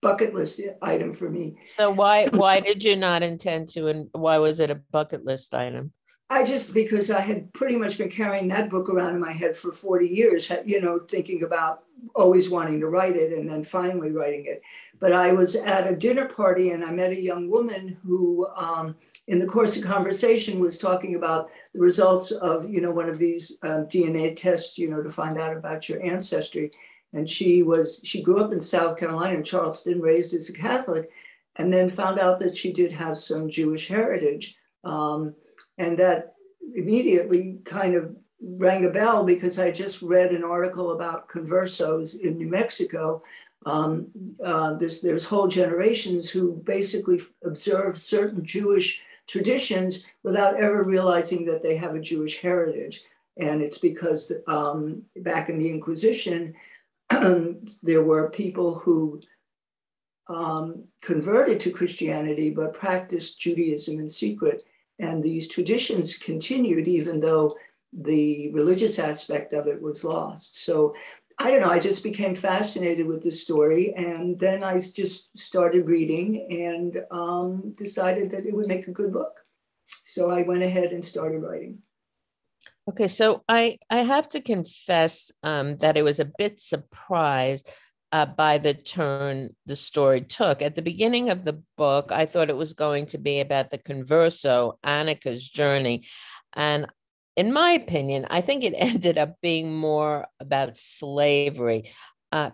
bucket 0.00 0.32
list 0.32 0.60
item 0.80 1.12
for 1.12 1.28
me. 1.28 1.56
So 1.74 1.90
why 1.90 2.28
why 2.28 2.60
did 2.60 2.84
you 2.84 2.94
not 2.94 3.24
intend 3.24 3.70
to, 3.70 3.88
and 3.88 4.08
why 4.12 4.38
was 4.38 4.60
it 4.60 4.70
a 4.70 4.80
bucket 4.92 5.24
list 5.24 5.52
item? 5.52 5.92
I 6.32 6.44
just 6.44 6.72
because 6.72 7.10
I 7.10 7.20
had 7.20 7.52
pretty 7.52 7.76
much 7.76 7.98
been 7.98 8.10
carrying 8.10 8.48
that 8.48 8.70
book 8.70 8.88
around 8.88 9.14
in 9.14 9.20
my 9.20 9.32
head 9.32 9.54
for 9.54 9.70
40 9.70 10.08
years, 10.08 10.50
you 10.64 10.80
know, 10.80 11.00
thinking 11.00 11.42
about 11.42 11.84
always 12.14 12.48
wanting 12.48 12.80
to 12.80 12.88
write 12.88 13.16
it 13.16 13.34
and 13.34 13.50
then 13.50 13.62
finally 13.62 14.10
writing 14.10 14.46
it. 14.46 14.62
But 14.98 15.12
I 15.12 15.32
was 15.32 15.56
at 15.56 15.86
a 15.86 15.94
dinner 15.94 16.24
party 16.24 16.70
and 16.70 16.82
I 16.82 16.90
met 16.90 17.10
a 17.10 17.20
young 17.20 17.50
woman 17.50 17.98
who, 18.02 18.46
um, 18.56 18.96
in 19.26 19.40
the 19.40 19.46
course 19.46 19.76
of 19.76 19.84
conversation, 19.84 20.58
was 20.58 20.78
talking 20.78 21.16
about 21.16 21.50
the 21.74 21.80
results 21.80 22.30
of, 22.30 22.66
you 22.68 22.80
know, 22.80 22.92
one 22.92 23.10
of 23.10 23.18
these 23.18 23.58
uh, 23.62 23.84
DNA 23.92 24.34
tests, 24.34 24.78
you 24.78 24.88
know, 24.88 25.02
to 25.02 25.10
find 25.10 25.38
out 25.38 25.54
about 25.54 25.86
your 25.86 26.02
ancestry. 26.02 26.70
And 27.12 27.28
she 27.28 27.62
was, 27.62 28.00
she 28.04 28.22
grew 28.22 28.42
up 28.42 28.54
in 28.54 28.60
South 28.62 28.96
Carolina 28.96 29.36
in 29.36 29.44
Charleston, 29.44 30.00
raised 30.00 30.32
as 30.32 30.48
a 30.48 30.54
Catholic, 30.54 31.10
and 31.56 31.70
then 31.70 31.90
found 31.90 32.18
out 32.18 32.38
that 32.38 32.56
she 32.56 32.72
did 32.72 32.90
have 32.90 33.18
some 33.18 33.50
Jewish 33.50 33.86
heritage. 33.86 34.56
Um, 34.82 35.34
and 35.78 35.98
that 35.98 36.34
immediately 36.74 37.58
kind 37.64 37.94
of 37.94 38.14
rang 38.58 38.84
a 38.84 38.90
bell 38.90 39.24
because 39.24 39.58
I 39.58 39.70
just 39.70 40.02
read 40.02 40.32
an 40.32 40.44
article 40.44 40.92
about 40.92 41.28
conversos 41.28 42.18
in 42.20 42.36
New 42.36 42.48
Mexico. 42.48 43.22
Um, 43.64 44.08
uh, 44.44 44.74
there's, 44.74 45.00
there's 45.00 45.24
whole 45.24 45.46
generations 45.46 46.30
who 46.30 46.56
basically 46.64 47.20
observe 47.44 47.96
certain 47.96 48.44
Jewish 48.44 49.02
traditions 49.28 50.04
without 50.24 50.56
ever 50.56 50.82
realizing 50.82 51.44
that 51.46 51.62
they 51.62 51.76
have 51.76 51.94
a 51.94 52.00
Jewish 52.00 52.40
heritage. 52.40 53.02
And 53.36 53.62
it's 53.62 53.78
because 53.78 54.32
um, 54.46 55.02
back 55.16 55.48
in 55.48 55.58
the 55.58 55.70
Inquisition, 55.70 56.54
there 57.82 58.02
were 58.02 58.30
people 58.30 58.74
who 58.74 59.20
um, 60.28 60.84
converted 61.00 61.60
to 61.60 61.70
Christianity 61.70 62.50
but 62.50 62.74
practiced 62.74 63.40
Judaism 63.40 64.00
in 64.00 64.10
secret. 64.10 64.64
And 65.02 65.22
these 65.22 65.48
traditions 65.48 66.16
continued 66.16 66.88
even 66.88 67.20
though 67.20 67.56
the 67.92 68.50
religious 68.52 68.98
aspect 68.98 69.52
of 69.52 69.66
it 69.66 69.82
was 69.82 70.04
lost. 70.04 70.64
So 70.64 70.94
I 71.38 71.50
don't 71.50 71.60
know, 71.60 71.70
I 71.70 71.80
just 71.80 72.02
became 72.04 72.34
fascinated 72.34 73.06
with 73.06 73.22
the 73.22 73.32
story. 73.32 73.92
And 73.94 74.38
then 74.38 74.62
I 74.62 74.78
just 74.78 75.36
started 75.36 75.88
reading 75.88 76.46
and 76.50 77.04
um, 77.10 77.74
decided 77.76 78.30
that 78.30 78.46
it 78.46 78.54
would 78.54 78.68
make 78.68 78.86
a 78.86 78.92
good 78.92 79.12
book. 79.12 79.34
So 79.84 80.30
I 80.30 80.42
went 80.42 80.62
ahead 80.62 80.92
and 80.92 81.04
started 81.04 81.38
writing. 81.38 81.78
Okay, 82.88 83.08
so 83.08 83.44
I 83.48 83.78
I 83.90 83.98
have 83.98 84.28
to 84.30 84.40
confess 84.40 85.30
um, 85.42 85.76
that 85.78 85.96
I 85.96 86.02
was 86.02 86.18
a 86.18 86.32
bit 86.38 86.60
surprised 86.60 87.68
uh, 88.12 88.26
by 88.26 88.58
the 88.58 88.74
turn 88.74 89.50
the 89.66 89.76
story 89.76 90.20
took. 90.20 90.60
At 90.60 90.74
the 90.74 90.82
beginning 90.82 91.30
of 91.30 91.44
the 91.44 91.62
book, 91.76 92.12
I 92.12 92.26
thought 92.26 92.50
it 92.50 92.56
was 92.56 92.74
going 92.74 93.06
to 93.06 93.18
be 93.18 93.40
about 93.40 93.70
the 93.70 93.78
converso, 93.78 94.74
Annika's 94.84 95.48
journey. 95.48 96.06
And 96.52 96.86
in 97.36 97.52
my 97.52 97.70
opinion, 97.70 98.26
I 98.28 98.42
think 98.42 98.62
it 98.62 98.74
ended 98.76 99.16
up 99.16 99.36
being 99.40 99.74
more 99.74 100.26
about 100.38 100.76
slavery. 100.76 101.90
Uh, 102.30 102.50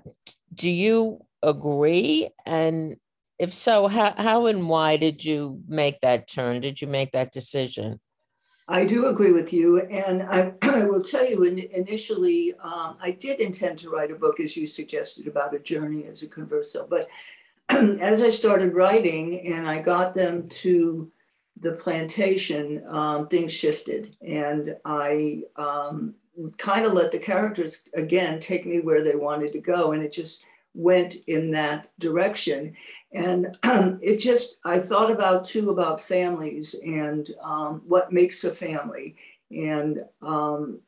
do 0.54 0.70
you 0.70 1.24
agree? 1.42 2.30
And 2.46 2.96
if 3.38 3.52
so, 3.52 3.88
how, 3.88 4.14
how 4.16 4.46
and 4.46 4.68
why 4.68 4.96
did 4.96 5.24
you 5.24 5.60
make 5.66 6.00
that 6.00 6.28
turn? 6.28 6.60
Did 6.60 6.80
you 6.80 6.88
make 6.88 7.12
that 7.12 7.32
decision? 7.32 8.00
I 8.70 8.84
do 8.84 9.06
agree 9.06 9.32
with 9.32 9.52
you. 9.52 9.80
And 9.80 10.22
I, 10.22 10.52
I 10.62 10.84
will 10.84 11.02
tell 11.02 11.26
you, 11.26 11.44
in, 11.44 11.58
initially, 11.58 12.54
um, 12.62 12.98
I 13.00 13.12
did 13.12 13.40
intend 13.40 13.78
to 13.78 13.90
write 13.90 14.10
a 14.10 14.16
book, 14.16 14.40
as 14.40 14.56
you 14.56 14.66
suggested, 14.66 15.26
about 15.26 15.54
a 15.54 15.58
journey 15.58 16.04
as 16.04 16.22
a 16.22 16.26
converso. 16.26 16.88
But 16.88 17.08
as 17.70 18.22
I 18.22 18.30
started 18.30 18.74
writing 18.74 19.46
and 19.48 19.66
I 19.66 19.80
got 19.80 20.14
them 20.14 20.48
to 20.48 21.10
the 21.60 21.72
plantation, 21.72 22.84
um, 22.88 23.26
things 23.28 23.52
shifted. 23.52 24.14
And 24.20 24.76
I 24.84 25.42
um, 25.56 26.14
kind 26.58 26.84
of 26.84 26.92
let 26.92 27.10
the 27.10 27.18
characters, 27.18 27.84
again, 27.94 28.38
take 28.38 28.66
me 28.66 28.80
where 28.80 29.02
they 29.02 29.16
wanted 29.16 29.52
to 29.52 29.60
go. 29.60 29.92
And 29.92 30.02
it 30.02 30.12
just 30.12 30.44
went 30.74 31.16
in 31.26 31.50
that 31.52 31.88
direction. 31.98 32.76
And 33.12 33.56
it 34.02 34.18
just, 34.18 34.58
I 34.64 34.78
thought 34.78 35.10
about 35.10 35.44
too 35.44 35.70
about 35.70 36.00
families 36.00 36.74
and 36.84 37.28
um, 37.42 37.82
what 37.86 38.12
makes 38.12 38.44
a 38.44 38.50
family 38.50 39.16
and 39.50 40.04
um, 40.22 40.80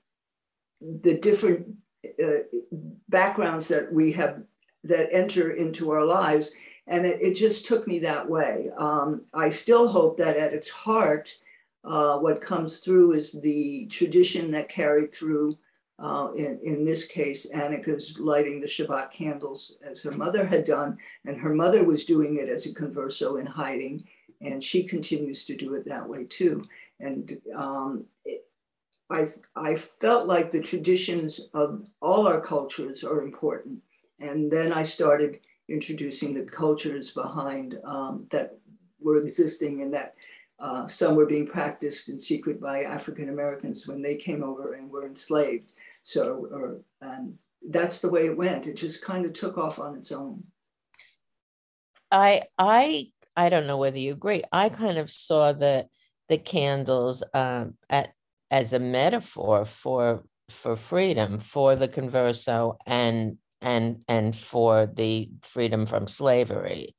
the 0.80 1.18
different 1.18 1.75
uh, 2.22 2.44
backgrounds 3.08 3.68
that 3.68 3.92
we 3.92 4.12
have 4.12 4.42
that 4.84 5.12
enter 5.12 5.52
into 5.52 5.90
our 5.90 6.04
lives. 6.04 6.54
And 6.87 7.06
it, 7.06 7.20
it 7.20 7.34
just 7.34 7.66
took 7.66 7.87
me 7.87 7.99
that 8.00 8.28
way. 8.28 8.70
Um, 8.76 9.22
I 9.34 9.49
still 9.49 9.88
hope 9.88 10.16
that 10.18 10.37
at 10.37 10.54
its 10.54 10.70
heart, 10.70 11.37
uh, 11.84 12.18
what 12.18 12.40
comes 12.40 12.80
through 12.80 13.12
is 13.12 13.32
the 13.32 13.87
tradition 13.87 14.50
that 14.52 14.68
carried 14.68 15.14
through 15.14 15.58
uh, 16.00 16.33
in, 16.35 16.59
in 16.62 16.85
this 16.85 17.07
case, 17.07 17.50
Annika's 17.52 18.19
lighting 18.19 18.61
the 18.61 18.66
Shabbat 18.66 19.11
candles 19.11 19.76
as 19.83 20.02
her 20.02 20.12
mother 20.12 20.47
had 20.47 20.64
done, 20.64 20.97
and 21.26 21.37
her 21.37 21.54
mother 21.54 21.85
was 21.85 22.07
doing 22.07 22.37
it 22.37 22.49
as 22.49 22.66
a 22.66 22.75
converso 22.75 23.38
in 23.38 23.47
hiding, 23.47 24.04
and 24.40 24.64
she 24.64 24.83
continues 24.83 25.45
to 25.45 25.57
do 25.57 25.75
it 25.75 25.85
that 25.87 26.09
way 26.09 26.25
too. 26.25 26.64
And 27.00 27.38
um, 27.54 28.04
it, 28.25 28.47
I, 29.11 29.26
I 29.57 29.75
felt 29.75 30.26
like 30.26 30.50
the 30.50 30.61
traditions 30.61 31.49
of 31.52 31.85
all 32.00 32.26
our 32.26 32.40
cultures 32.40 33.04
are 33.04 33.23
important. 33.23 33.80
And 34.21 34.50
then 34.50 34.73
I 34.73 34.83
started 34.83 35.40
introducing 35.69 36.33
the 36.33 36.42
cultures 36.42 37.11
behind 37.11 37.78
um, 37.85 38.26
that 38.30 38.57
were 39.00 39.19
existing 39.19 39.83
and 39.83 39.92
that 39.95 40.14
uh, 40.61 40.87
some 40.87 41.14
were 41.14 41.26
being 41.26 41.47
practiced 41.47 42.09
in 42.09 42.19
secret 42.19 42.61
by 42.61 42.83
African 42.83 43.30
Americans 43.30 43.87
when 43.88 44.02
they 44.02 44.14
came 44.14 44.42
over 44.42 44.75
and 44.75 44.90
were 44.90 45.07
enslaved. 45.07 45.73
So, 46.02 46.49
or, 46.52 46.80
and 47.00 47.35
that's 47.69 48.00
the 48.00 48.11
way 48.11 48.26
it 48.26 48.37
went. 48.37 48.66
It 48.66 48.76
just 48.76 49.04
kind 49.04 49.25
of 49.26 49.33
took 49.33 49.59
off 49.59 49.78
on 49.78 49.97
its 49.97 50.12
own. 50.12 50.45
I, 52.11 52.42
I, 52.59 53.11
I 53.37 53.49
don't 53.49 53.66
know 53.66 53.76
whether 53.76 53.99
you 53.99 54.12
agree. 54.12 54.42
I 54.52 54.69
kind 54.69 54.99
of 54.99 55.11
saw 55.11 55.52
the 55.52 55.87
the 56.28 56.38
candles 56.38 57.25
um, 57.35 57.75
at 57.90 58.12
as 58.50 58.73
a 58.73 58.78
metaphor 58.78 59.64
for 59.64 60.25
for 60.49 60.76
freedom, 60.76 61.38
for 61.40 61.76
the 61.76 61.88
converso, 61.88 62.76
and 62.87 63.38
and 63.61 64.02
and 64.09 64.37
for 64.37 64.87
the 64.87 65.28
freedom 65.42 65.87
from 65.87 66.09
slavery. 66.09 66.95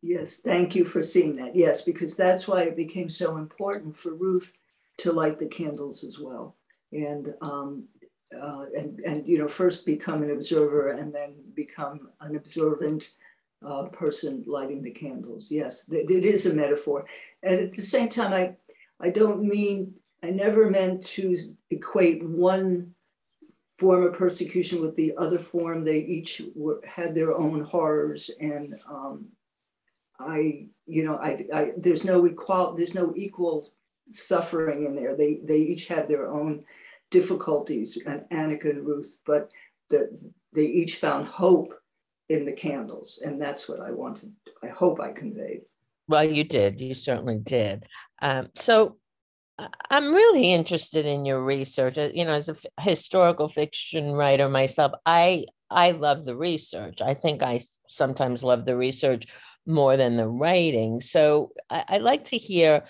Yes, 0.00 0.40
thank 0.40 0.74
you 0.74 0.84
for 0.84 1.02
seeing 1.02 1.36
that. 1.36 1.56
Yes, 1.56 1.82
because 1.82 2.16
that's 2.16 2.46
why 2.46 2.62
it 2.62 2.76
became 2.76 3.08
so 3.08 3.36
important 3.36 3.96
for 3.96 4.14
Ruth 4.14 4.52
to 4.98 5.12
light 5.12 5.38
the 5.38 5.46
candles 5.46 6.04
as 6.04 6.18
well. 6.18 6.56
And 6.92 7.34
um, 7.40 7.88
uh, 8.34 8.64
and, 8.76 9.00
and, 9.00 9.26
you 9.26 9.38
know, 9.38 9.48
first 9.48 9.86
become 9.86 10.22
an 10.22 10.30
observer 10.30 10.90
and 10.90 11.14
then 11.14 11.34
become 11.54 12.08
an 12.20 12.36
observant 12.36 13.12
uh, 13.66 13.84
person 13.84 14.44
lighting 14.46 14.82
the 14.82 14.90
candles. 14.90 15.50
Yes, 15.50 15.88
it, 15.90 16.10
is 16.10 16.46
a 16.46 16.54
metaphor. 16.54 17.06
And 17.42 17.58
at 17.58 17.74
the 17.74 17.82
same 17.82 18.08
time, 18.08 18.32
I, 18.32 18.54
I 19.00 19.10
don't 19.10 19.42
mean, 19.42 19.94
I 20.22 20.30
never 20.30 20.70
meant 20.70 21.04
to 21.06 21.54
equate 21.70 22.22
one 22.22 22.94
form 23.78 24.04
of 24.04 24.12
persecution 24.12 24.82
with 24.82 24.96
the 24.96 25.14
other 25.16 25.38
form. 25.38 25.84
They 25.84 25.98
each 25.98 26.42
were, 26.54 26.80
had 26.84 27.14
their 27.14 27.32
own 27.34 27.62
horrors. 27.62 28.30
And 28.40 28.78
um, 28.88 29.26
I, 30.20 30.66
you 30.86 31.04
know, 31.04 31.16
I, 31.16 31.46
I, 31.54 31.72
there's 31.76 32.04
no 32.04 32.26
equal, 32.26 32.74
there's 32.74 32.94
no 32.94 33.12
equal 33.16 33.72
suffering 34.10 34.86
in 34.86 34.96
there. 34.96 35.16
They, 35.16 35.40
they 35.44 35.58
each 35.58 35.86
had 35.86 36.08
their 36.08 36.28
own 36.28 36.64
difficulties, 37.10 37.98
and 38.06 38.22
Annika 38.32 38.70
and 38.70 38.86
Ruth, 38.86 39.18
but 39.26 39.50
the, 39.90 40.10
they 40.54 40.66
each 40.66 40.96
found 40.96 41.26
hope 41.26 41.74
in 42.28 42.44
the 42.44 42.52
candles. 42.52 43.22
And 43.24 43.40
that's 43.40 43.68
what 43.68 43.80
I 43.80 43.90
wanted, 43.90 44.32
I 44.62 44.68
hope 44.68 45.00
I 45.00 45.12
conveyed. 45.12 45.62
Well, 46.08 46.24
you 46.24 46.44
did. 46.44 46.80
You 46.80 46.94
certainly 46.94 47.38
did. 47.38 47.86
Um, 48.20 48.48
so 48.54 48.96
I'm 49.90 50.14
really 50.14 50.52
interested 50.52 51.04
in 51.04 51.24
your 51.24 51.42
research. 51.42 51.98
Uh, 51.98 52.10
you 52.14 52.24
know, 52.24 52.34
as 52.34 52.48
a 52.48 52.52
f- 52.52 52.64
historical 52.80 53.48
fiction 53.48 54.12
writer 54.12 54.48
myself, 54.48 54.92
I 55.04 55.46
I 55.70 55.90
love 55.90 56.24
the 56.24 56.36
research. 56.36 57.02
I 57.02 57.14
think 57.14 57.42
I 57.42 57.60
sometimes 57.88 58.42
love 58.42 58.64
the 58.64 58.76
research 58.76 59.26
more 59.66 59.96
than 59.96 60.16
the 60.16 60.28
writing. 60.28 61.00
So 61.00 61.52
I, 61.68 61.84
would 61.92 62.02
like 62.02 62.24
to 62.24 62.38
hear 62.38 62.84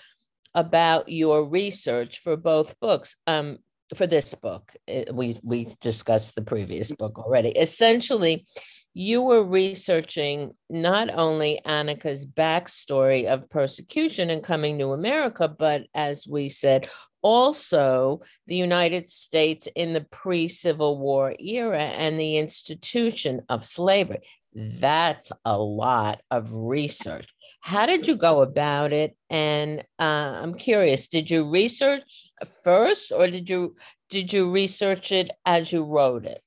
about 0.55 1.09
your 1.09 1.47
research 1.47 2.19
for 2.19 2.37
both 2.37 2.79
books. 2.79 3.15
Um, 3.27 3.57
for 3.95 4.07
this 4.07 4.33
book, 4.35 4.75
we 5.11 5.37
we 5.43 5.67
discussed 5.81 6.35
the 6.35 6.41
previous 6.41 6.91
book 6.91 7.17
already. 7.19 7.49
Essentially, 7.49 8.45
you 8.93 9.21
were 9.21 9.43
researching 9.43 10.51
not 10.69 11.09
only 11.13 11.61
Annika's 11.65 12.25
backstory 12.25 13.25
of 13.25 13.49
persecution 13.49 14.29
and 14.29 14.43
coming 14.43 14.79
to 14.79 14.93
America, 14.93 15.47
but 15.47 15.83
as 15.93 16.25
we 16.27 16.49
said, 16.49 16.89
also 17.21 18.21
the 18.47 18.55
United 18.55 19.09
States 19.09 19.67
in 19.75 19.93
the 19.93 20.05
pre 20.11 20.47
Civil 20.47 20.97
War 20.97 21.35
era 21.39 21.79
and 21.79 22.19
the 22.19 22.37
institution 22.37 23.41
of 23.49 23.65
slavery. 23.65 24.19
That's 24.53 25.31
a 25.45 25.57
lot 25.57 26.21
of 26.31 26.51
research. 26.51 27.27
How 27.61 27.85
did 27.85 28.07
you 28.07 28.15
go 28.15 28.41
about 28.41 28.93
it? 28.93 29.15
And 29.29 29.83
uh, 29.99 30.39
I'm 30.41 30.55
curious, 30.55 31.07
did 31.07 31.29
you 31.29 31.49
research 31.49 32.28
first, 32.47 33.11
or 33.11 33.27
did 33.27 33.49
you 33.49 33.75
did 34.09 34.31
you 34.33 34.51
research 34.51 35.11
it 35.11 35.31
as 35.45 35.71
you 35.71 35.83
wrote 35.83 36.25
it? 36.25 36.41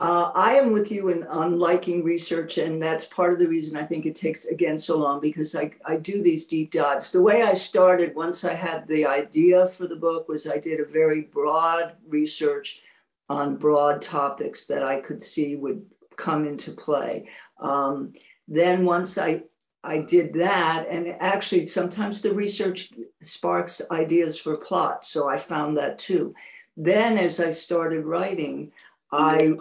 Uh, 0.00 0.32
I 0.34 0.54
am 0.54 0.72
with 0.72 0.90
you 0.90 1.08
in 1.08 1.24
on 1.28 1.58
liking 1.58 2.02
research, 2.02 2.58
and 2.58 2.82
that's 2.82 3.04
part 3.04 3.32
of 3.32 3.38
the 3.38 3.46
reason 3.46 3.76
I 3.76 3.84
think 3.84 4.06
it 4.06 4.16
takes 4.16 4.46
again 4.46 4.76
so 4.76 4.98
long 4.98 5.20
because 5.20 5.54
I, 5.54 5.70
I 5.84 5.96
do 5.96 6.20
these 6.20 6.46
deep 6.46 6.72
dives. 6.72 7.12
The 7.12 7.22
way 7.22 7.42
I 7.42 7.54
started 7.54 8.14
once 8.14 8.44
I 8.44 8.54
had 8.54 8.88
the 8.88 9.06
idea 9.06 9.68
for 9.68 9.86
the 9.86 9.96
book 9.96 10.28
was 10.28 10.48
I 10.48 10.58
did 10.58 10.80
a 10.80 10.84
very 10.84 11.22
broad 11.22 11.94
research 12.08 12.82
on 13.28 13.56
broad 13.56 14.02
topics 14.02 14.66
that 14.66 14.82
I 14.82 15.00
could 15.00 15.22
see 15.22 15.54
would 15.54 15.86
come 16.16 16.44
into 16.44 16.72
play. 16.72 17.28
Um, 17.60 18.12
then 18.48 18.84
once 18.84 19.16
I 19.16 19.44
I 19.84 19.98
did 19.98 20.32
that, 20.34 20.86
and 20.88 21.08
actually 21.20 21.66
sometimes 21.66 22.20
the 22.20 22.32
research 22.32 22.90
sparks 23.22 23.82
ideas 23.90 24.38
for 24.40 24.56
plot, 24.56 25.06
so 25.06 25.28
I 25.28 25.36
found 25.36 25.76
that 25.76 25.98
too. 25.98 26.34
Then 26.76 27.18
as 27.18 27.38
I 27.38 27.50
started 27.50 28.04
writing, 28.04 28.72
I 29.12 29.54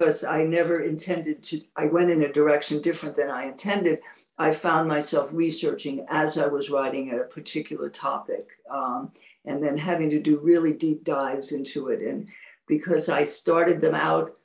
because 0.00 0.24
I 0.24 0.44
never 0.44 0.80
intended 0.80 1.42
to, 1.44 1.60
I 1.76 1.86
went 1.86 2.10
in 2.10 2.22
a 2.22 2.32
direction 2.32 2.80
different 2.80 3.16
than 3.16 3.28
I 3.28 3.44
intended. 3.44 3.98
I 4.38 4.50
found 4.50 4.88
myself 4.88 5.30
researching 5.34 6.06
as 6.08 6.38
I 6.38 6.46
was 6.46 6.70
writing 6.70 7.12
a 7.12 7.24
particular 7.24 7.90
topic 7.90 8.48
um, 8.70 9.12
and 9.44 9.62
then 9.62 9.76
having 9.76 10.08
to 10.10 10.18
do 10.18 10.38
really 10.38 10.72
deep 10.72 11.04
dives 11.04 11.52
into 11.52 11.88
it. 11.88 12.00
And 12.00 12.28
because 12.66 13.10
I 13.10 13.24
started 13.24 13.82
them 13.82 13.94
out 13.94 14.36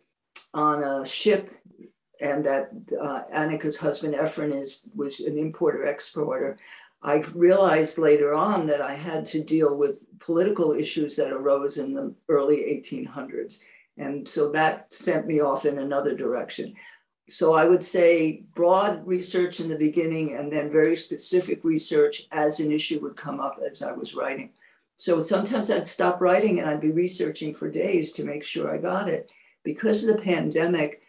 on 0.53 0.83
a 0.83 1.05
ship 1.05 1.51
and 2.21 2.45
that 2.45 2.71
uh, 3.01 3.23
Annika's 3.33 3.79
husband 3.79 4.15
Efren 4.15 4.59
is 4.59 4.87
was 4.95 5.19
an 5.19 5.37
importer 5.37 5.85
exporter. 5.85 6.57
I 7.03 7.23
realized 7.35 7.97
later 7.97 8.33
on 8.33 8.65
that 8.67 8.81
I 8.81 8.95
had 8.95 9.25
to 9.27 9.43
deal 9.43 9.77
with 9.77 10.03
political 10.19 10.73
issues 10.73 11.15
that 11.17 11.31
arose 11.31 11.77
in 11.77 11.93
the 11.93 12.13
early 12.29 12.57
1800s 12.57 13.59
and 13.97 14.27
so 14.27 14.51
that 14.51 14.91
sent 14.93 15.27
me 15.27 15.39
off 15.39 15.65
in 15.65 15.79
another 15.79 16.15
direction. 16.15 16.75
So 17.29 17.53
I 17.53 17.65
would 17.65 17.83
say 17.83 18.43
broad 18.53 19.05
research 19.07 19.59
in 19.59 19.69
the 19.69 19.77
beginning 19.77 20.35
and 20.35 20.51
then 20.51 20.71
very 20.71 20.95
specific 20.95 21.63
research 21.63 22.27
as 22.31 22.59
an 22.59 22.71
issue 22.71 22.99
would 23.01 23.15
come 23.15 23.39
up 23.39 23.59
as 23.67 23.81
I 23.81 23.93
was 23.93 24.13
writing. 24.13 24.51
So 24.97 25.21
sometimes 25.21 25.71
I'd 25.71 25.87
stop 25.87 26.21
writing 26.21 26.59
and 26.59 26.69
I'd 26.69 26.81
be 26.81 26.91
researching 26.91 27.53
for 27.53 27.69
days 27.69 28.11
to 28.13 28.25
make 28.25 28.43
sure 28.43 28.73
I 28.73 28.77
got 28.77 29.09
it. 29.09 29.31
Because 29.63 30.03
of 30.03 30.15
the 30.15 30.21
pandemic, 30.21 31.01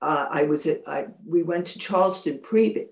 uh, 0.00 0.26
I 0.30 0.44
was 0.44 0.66
at, 0.66 0.82
I, 0.86 1.06
we 1.26 1.42
went 1.42 1.66
to 1.68 1.78
Charleston 1.78 2.40
pre 2.40 2.86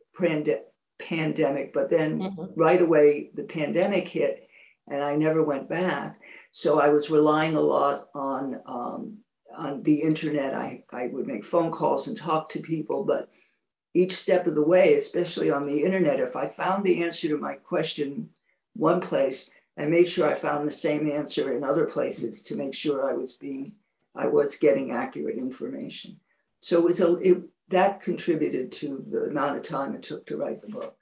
pandemic, 0.99 1.73
but 1.73 1.91
then 1.91 2.21
mm-hmm. 2.21 2.61
right 2.61 2.81
away 2.81 3.31
the 3.35 3.45
pandemic 3.45 4.09
hit 4.09 4.49
and 4.89 5.03
I 5.03 5.17
never 5.17 5.43
went 5.43 5.69
back. 5.69 6.21
So 6.53 6.81
I 6.81 6.89
was 6.89 7.11
relying 7.11 7.57
a 7.57 7.61
lot 7.61 8.09
on 8.15 8.61
um, 8.67 9.19
on 9.57 9.83
the 9.83 10.03
internet. 10.03 10.55
I, 10.55 10.85
I 10.93 11.09
would 11.09 11.27
make 11.27 11.45
phone 11.45 11.71
calls 11.71 12.09
and 12.09 12.17
talk 12.17 12.49
to 12.51 12.61
people, 12.61 13.05
but 13.05 13.31
each 13.95 14.13
step 14.13 14.47
of 14.47 14.55
the 14.55 14.63
way, 14.63 14.95
especially 14.95 15.51
on 15.51 15.67
the 15.67 15.83
internet, 15.83 16.21
if 16.21 16.37
I 16.37 16.47
found 16.47 16.85
the 16.85 17.03
answer 17.03 17.29
to 17.29 17.39
my 17.39 17.55
question 17.55 18.31
one 18.75 19.01
place, 19.01 19.51
I 19.79 19.87
made 19.87 20.09
sure 20.09 20.29
I 20.29 20.35
found 20.35 20.67
the 20.67 20.73
same 20.73 21.11
answer 21.11 21.57
in 21.57 21.65
other 21.65 21.87
places 21.87 22.43
to 22.45 22.57
make 22.57 22.75
sure 22.75 23.09
I 23.09 23.15
was 23.15 23.37
being, 23.37 23.73
I 24.15 24.27
was 24.27 24.57
getting 24.57 24.91
accurate 24.91 25.39
information. 25.39 26.21
So 26.67 26.79
it 26.79 26.85
was 26.85 27.01
a, 27.01 27.15
it, 27.19 27.43
that 27.69 28.01
contributed 28.01 28.73
to 28.73 29.05
the 29.09 29.31
amount 29.31 29.57
of 29.57 29.63
time 29.63 29.95
it 29.95 30.03
took 30.03 30.27
to 30.27 30.37
write 30.37 30.63
the 30.63 30.67
book. 30.67 30.97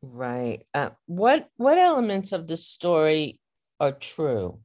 Right. 0.00 0.62
Uh, 0.72 0.90
what 1.04 1.50
what 1.58 1.76
elements 1.76 2.32
of 2.32 2.46
the 2.46 2.56
story 2.56 3.38
are 3.78 3.92
true? 3.92 4.60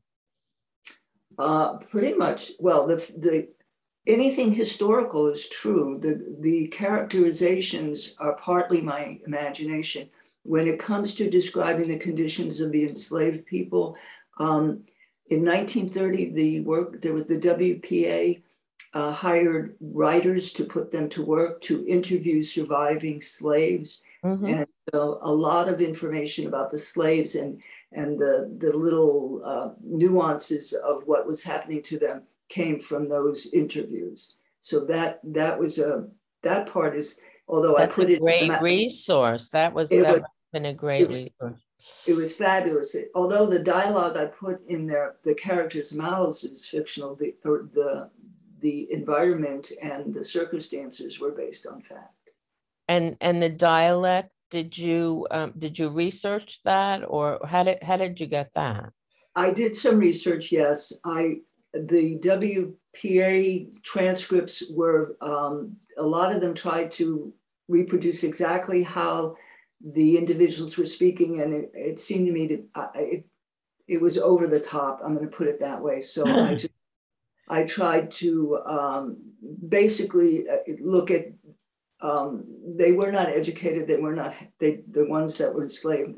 Uh, 1.37 1.79
pretty 1.91 2.13
much. 2.13 2.51
Well, 2.57 2.87
the, 2.87 2.95
the 3.17 3.49
anything 4.07 4.53
historical 4.53 5.27
is 5.27 5.49
true. 5.49 5.99
The, 6.01 6.37
the 6.39 6.67
characterizations 6.67 8.15
are 8.17 8.37
partly 8.37 8.79
my 8.79 9.19
imagination. 9.27 10.09
When 10.43 10.69
it 10.69 10.79
comes 10.79 11.15
to 11.15 11.29
describing 11.29 11.89
the 11.89 11.97
conditions 11.97 12.61
of 12.61 12.71
the 12.71 12.87
enslaved 12.87 13.45
people, 13.45 13.97
um, 14.39 14.85
in 15.29 15.43
1930, 15.43 16.31
the 16.31 16.61
work 16.61 17.01
there 17.01 17.11
was 17.11 17.25
the 17.25 17.37
WPA 17.37 18.41
uh, 18.97 19.11
hired 19.11 19.75
writers 19.79 20.53
to 20.53 20.63
put 20.65 20.89
them 20.91 21.07
to 21.07 21.23
work 21.23 21.61
to 21.61 21.85
interview 21.87 22.41
surviving 22.41 23.21
slaves, 23.21 24.01
mm-hmm. 24.23 24.45
and 24.45 24.67
so 24.91 25.19
a 25.21 25.31
lot 25.31 25.69
of 25.69 25.81
information 25.81 26.47
about 26.47 26.71
the 26.71 26.79
slaves 26.79 27.35
and 27.35 27.61
and 27.91 28.17
the, 28.17 28.51
the 28.57 28.75
little 28.75 29.41
uh, 29.45 29.69
nuances 29.83 30.73
of 30.73 31.03
what 31.05 31.27
was 31.27 31.43
happening 31.43 31.81
to 31.83 31.99
them 31.99 32.23
came 32.49 32.79
from 32.79 33.07
those 33.07 33.53
interviews. 33.53 34.33
So 34.61 34.83
that 34.85 35.19
that 35.23 35.59
was 35.59 35.77
a 35.77 36.07
that 36.41 36.73
part 36.73 36.97
is 36.97 37.19
although 37.47 37.75
That's 37.77 37.93
I 37.93 37.95
put 37.95 38.09
a 38.09 38.13
it 38.13 38.19
great 38.19 38.61
resource. 38.61 39.49
That 39.49 39.75
was 39.75 39.89
that 39.89 40.21
was, 40.21 40.21
been 40.51 40.65
a 40.65 40.73
great 40.73 41.11
it, 41.11 41.33
resource. 41.39 41.61
It 42.07 42.15
was 42.15 42.35
fabulous. 42.35 42.95
It, 42.95 43.11
although 43.13 43.45
the 43.45 43.59
dialogue 43.59 44.17
I 44.17 44.25
put 44.25 44.67
in 44.67 44.87
there, 44.87 45.17
the 45.23 45.35
characters' 45.35 45.93
mouths 45.93 46.43
is 46.43 46.65
fictional. 46.65 47.15
The 47.15 47.35
the 47.43 48.09
the 48.61 48.91
environment 48.91 49.71
and 49.81 50.13
the 50.13 50.23
circumstances 50.23 51.19
were 51.19 51.31
based 51.31 51.67
on 51.67 51.81
fact. 51.81 52.13
And 52.87 53.17
and 53.21 53.41
the 53.41 53.49
dialect 53.49 54.31
did 54.49 54.77
you 54.77 55.27
um, 55.31 55.53
did 55.57 55.77
you 55.77 55.89
research 55.89 56.61
that 56.63 57.03
or 57.07 57.39
how 57.45 57.63
did 57.63 57.83
how 57.83 57.97
did 57.97 58.19
you 58.19 58.27
get 58.27 58.53
that? 58.53 58.91
I 59.35 59.51
did 59.51 59.75
some 59.75 59.99
research 59.99 60.51
yes. 60.51 60.93
I 61.03 61.37
the 61.73 62.17
wpa 62.19 63.83
transcripts 63.83 64.63
were 64.71 65.17
um, 65.21 65.75
a 65.97 66.03
lot 66.03 66.33
of 66.33 66.41
them 66.41 66.53
tried 66.53 66.91
to 66.91 67.33
reproduce 67.67 68.23
exactly 68.23 68.81
how 68.81 69.35
the 69.93 70.17
individuals 70.17 70.77
were 70.77 70.85
speaking 70.85 71.41
and 71.41 71.53
it, 71.53 71.71
it 71.75 71.99
seemed 71.99 72.25
to 72.25 72.31
me 72.31 72.47
to 72.47 72.63
uh, 72.73 72.87
it, 72.95 73.25
it 73.87 74.01
was 74.01 74.17
over 74.17 74.47
the 74.47 74.59
top. 74.59 75.01
I'm 75.03 75.15
going 75.15 75.29
to 75.29 75.35
put 75.35 75.47
it 75.47 75.59
that 75.61 75.81
way. 75.81 76.01
So 76.01 76.25
i 76.25 76.55
just 76.55 76.66
i 77.47 77.63
tried 77.63 78.11
to 78.11 78.59
um, 78.65 79.17
basically 79.69 80.47
uh, 80.49 80.57
look 80.81 81.11
at 81.11 81.27
um, 82.01 82.45
they 82.75 82.91
were 82.91 83.11
not 83.11 83.29
educated. 83.29 83.87
They 83.87 83.97
were 83.97 84.15
not 84.15 84.33
they 84.59 84.81
the 84.91 85.05
ones 85.05 85.37
that 85.37 85.53
were 85.53 85.63
enslaved. 85.63 86.17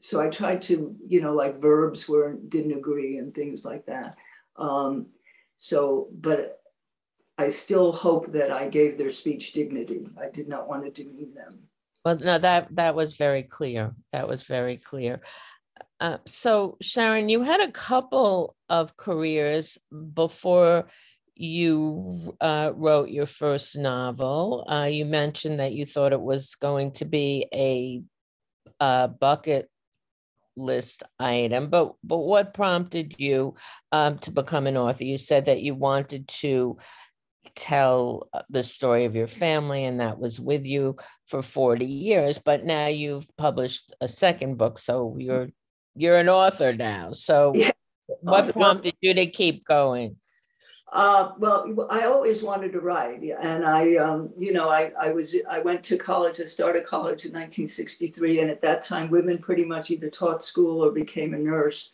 So 0.00 0.20
I 0.20 0.28
tried 0.28 0.62
to, 0.62 0.96
you 1.06 1.20
know, 1.20 1.34
like 1.34 1.60
verbs 1.60 2.08
were 2.08 2.34
didn't 2.48 2.72
agree 2.72 3.18
and 3.18 3.34
things 3.34 3.64
like 3.64 3.86
that. 3.86 4.16
Um, 4.56 5.08
so, 5.56 6.08
but 6.12 6.60
I 7.36 7.48
still 7.48 7.92
hope 7.92 8.32
that 8.32 8.50
I 8.50 8.68
gave 8.68 8.98
their 8.98 9.10
speech 9.10 9.52
dignity. 9.52 10.08
I 10.20 10.28
did 10.30 10.48
not 10.48 10.68
want 10.68 10.84
to 10.84 10.90
demean 10.90 11.34
them. 11.34 11.60
Well, 12.04 12.16
no, 12.16 12.38
that 12.38 12.74
that 12.74 12.94
was 12.94 13.16
very 13.16 13.44
clear. 13.44 13.92
That 14.12 14.26
was 14.26 14.44
very 14.44 14.78
clear. 14.78 15.20
Uh, 16.00 16.18
so, 16.26 16.76
Sharon, 16.80 17.28
you 17.28 17.42
had 17.42 17.60
a 17.60 17.72
couple 17.72 18.54
of 18.68 18.96
careers 18.96 19.78
before 20.14 20.88
you 21.34 22.36
uh, 22.40 22.72
wrote 22.74 23.10
your 23.10 23.26
first 23.26 23.76
novel. 23.76 24.64
Uh, 24.68 24.88
you 24.90 25.04
mentioned 25.04 25.60
that 25.60 25.72
you 25.72 25.84
thought 25.84 26.12
it 26.12 26.20
was 26.20 26.54
going 26.56 26.92
to 26.92 27.04
be 27.04 27.46
a, 27.52 28.02
a 28.80 29.08
bucket 29.08 29.68
list 30.56 31.04
item, 31.20 31.68
but 31.68 31.94
but 32.02 32.18
what 32.18 32.54
prompted 32.54 33.14
you 33.18 33.54
um, 33.92 34.18
to 34.18 34.30
become 34.30 34.66
an 34.66 34.76
author? 34.76 35.04
You 35.04 35.18
said 35.18 35.46
that 35.46 35.62
you 35.62 35.74
wanted 35.74 36.28
to 36.28 36.76
tell 37.54 38.28
uh, 38.32 38.42
the 38.50 38.62
story 38.62 39.04
of 39.04 39.14
your 39.14 39.28
family, 39.28 39.84
and 39.84 40.00
that 40.00 40.18
was 40.18 40.40
with 40.40 40.66
you 40.66 40.96
for 41.26 41.42
forty 41.42 41.86
years. 41.86 42.38
But 42.38 42.64
now 42.64 42.86
you've 42.86 43.28
published 43.36 43.94
a 44.00 44.08
second 44.08 44.58
book, 44.58 44.78
so 44.78 45.16
you're 45.18 45.50
you're 45.98 46.16
an 46.16 46.28
author 46.28 46.72
now. 46.72 47.12
So, 47.12 47.52
yeah. 47.54 47.70
what 48.20 48.52
prompted 48.52 48.94
you 49.00 49.14
to 49.14 49.26
keep 49.26 49.64
going? 49.64 50.16
Uh, 50.90 51.32
well, 51.38 51.86
I 51.90 52.04
always 52.04 52.42
wanted 52.42 52.72
to 52.72 52.80
write, 52.80 53.20
and 53.20 53.66
I, 53.66 53.96
um, 53.96 54.30
you 54.38 54.54
know, 54.54 54.70
I, 54.70 54.90
I 54.98 55.10
was 55.10 55.36
I 55.50 55.58
went 55.58 55.84
to 55.84 55.98
college. 55.98 56.40
I 56.40 56.44
started 56.44 56.86
college 56.86 57.26
in 57.26 57.32
1963, 57.32 58.40
and 58.40 58.50
at 58.50 58.62
that 58.62 58.82
time, 58.82 59.10
women 59.10 59.36
pretty 59.36 59.66
much 59.66 59.90
either 59.90 60.08
taught 60.08 60.42
school 60.42 60.82
or 60.82 60.90
became 60.90 61.34
a 61.34 61.38
nurse. 61.38 61.92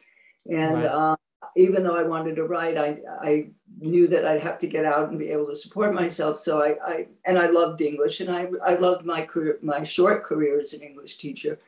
And 0.48 0.74
right. 0.74 0.84
uh, 0.84 1.16
even 1.56 1.82
though 1.82 1.96
I 1.96 2.04
wanted 2.04 2.36
to 2.36 2.44
write, 2.44 2.78
I 2.78 2.98
I 3.20 3.48
knew 3.80 4.06
that 4.08 4.24
I'd 4.24 4.42
have 4.42 4.60
to 4.60 4.68
get 4.68 4.84
out 4.84 5.08
and 5.08 5.18
be 5.18 5.30
able 5.30 5.46
to 5.46 5.56
support 5.56 5.92
myself. 5.92 6.38
So 6.38 6.62
I, 6.62 6.76
I 6.86 7.06
and 7.24 7.36
I 7.36 7.48
loved 7.50 7.80
English, 7.80 8.20
and 8.20 8.30
I 8.30 8.46
I 8.64 8.74
loved 8.76 9.04
my 9.04 9.22
career, 9.22 9.58
my 9.60 9.82
short 9.82 10.22
career 10.22 10.60
as 10.60 10.72
an 10.72 10.82
English 10.82 11.16
teacher. 11.16 11.58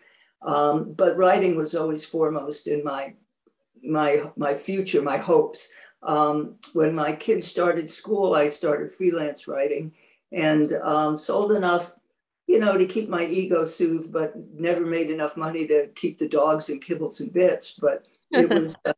Um, 0.42 0.92
but 0.92 1.16
writing 1.16 1.56
was 1.56 1.74
always 1.74 2.04
foremost 2.04 2.66
in 2.66 2.84
my 2.84 3.14
my 3.82 4.30
my 4.36 4.54
future, 4.54 5.02
my 5.02 5.16
hopes. 5.16 5.68
Um, 6.02 6.56
when 6.72 6.94
my 6.94 7.12
kids 7.12 7.46
started 7.46 7.90
school, 7.90 8.34
I 8.34 8.48
started 8.48 8.94
freelance 8.94 9.48
writing 9.48 9.92
and 10.32 10.72
um, 10.74 11.16
sold 11.16 11.52
enough, 11.52 11.96
you 12.46 12.60
know, 12.60 12.78
to 12.78 12.86
keep 12.86 13.08
my 13.08 13.24
ego 13.24 13.64
soothed, 13.64 14.12
but 14.12 14.34
never 14.54 14.84
made 14.84 15.10
enough 15.10 15.36
money 15.36 15.66
to 15.66 15.88
keep 15.94 16.18
the 16.18 16.28
dogs 16.28 16.68
and 16.68 16.84
kibbles 16.84 17.20
and 17.20 17.32
bits. 17.32 17.72
But 17.72 18.06
it 18.30 18.48
was 18.48 18.76
uh, 18.84 18.92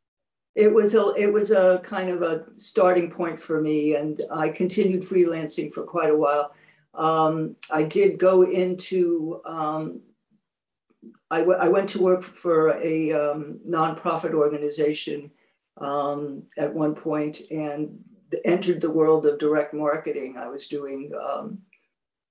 it 0.55 0.73
was 0.73 0.95
a 0.95 1.15
it 1.17 1.33
was 1.33 1.51
a 1.51 1.81
kind 1.85 2.11
of 2.11 2.23
a 2.23 2.45
starting 2.57 3.11
point 3.11 3.39
for 3.39 3.61
me, 3.61 3.95
and 3.95 4.23
I 4.31 4.49
continued 4.49 5.03
freelancing 5.03 5.73
for 5.73 5.85
quite 5.85 6.11
a 6.11 6.17
while. 6.17 6.53
Um, 6.95 7.55
I 7.73 7.85
did 7.85 8.19
go 8.19 8.43
into 8.43 9.41
um, 9.45 10.01
I, 11.31 11.41
w- 11.41 11.59
I 11.59 11.69
went 11.69 11.89
to 11.91 12.03
work 12.03 12.23
for 12.23 12.71
a 12.83 13.13
um, 13.13 13.61
nonprofit 13.69 14.33
organization 14.33 15.31
um, 15.79 16.45
at 16.57 16.75
one 16.75 16.95
point 16.95 17.41
and 17.51 17.99
entered 18.45 18.81
the 18.81 18.91
world 18.91 19.27
of 19.27 19.39
direct 19.39 19.75
marketing. 19.75 20.37
I 20.39 20.49
was 20.49 20.69
doing 20.69 21.13
um, 21.15 21.59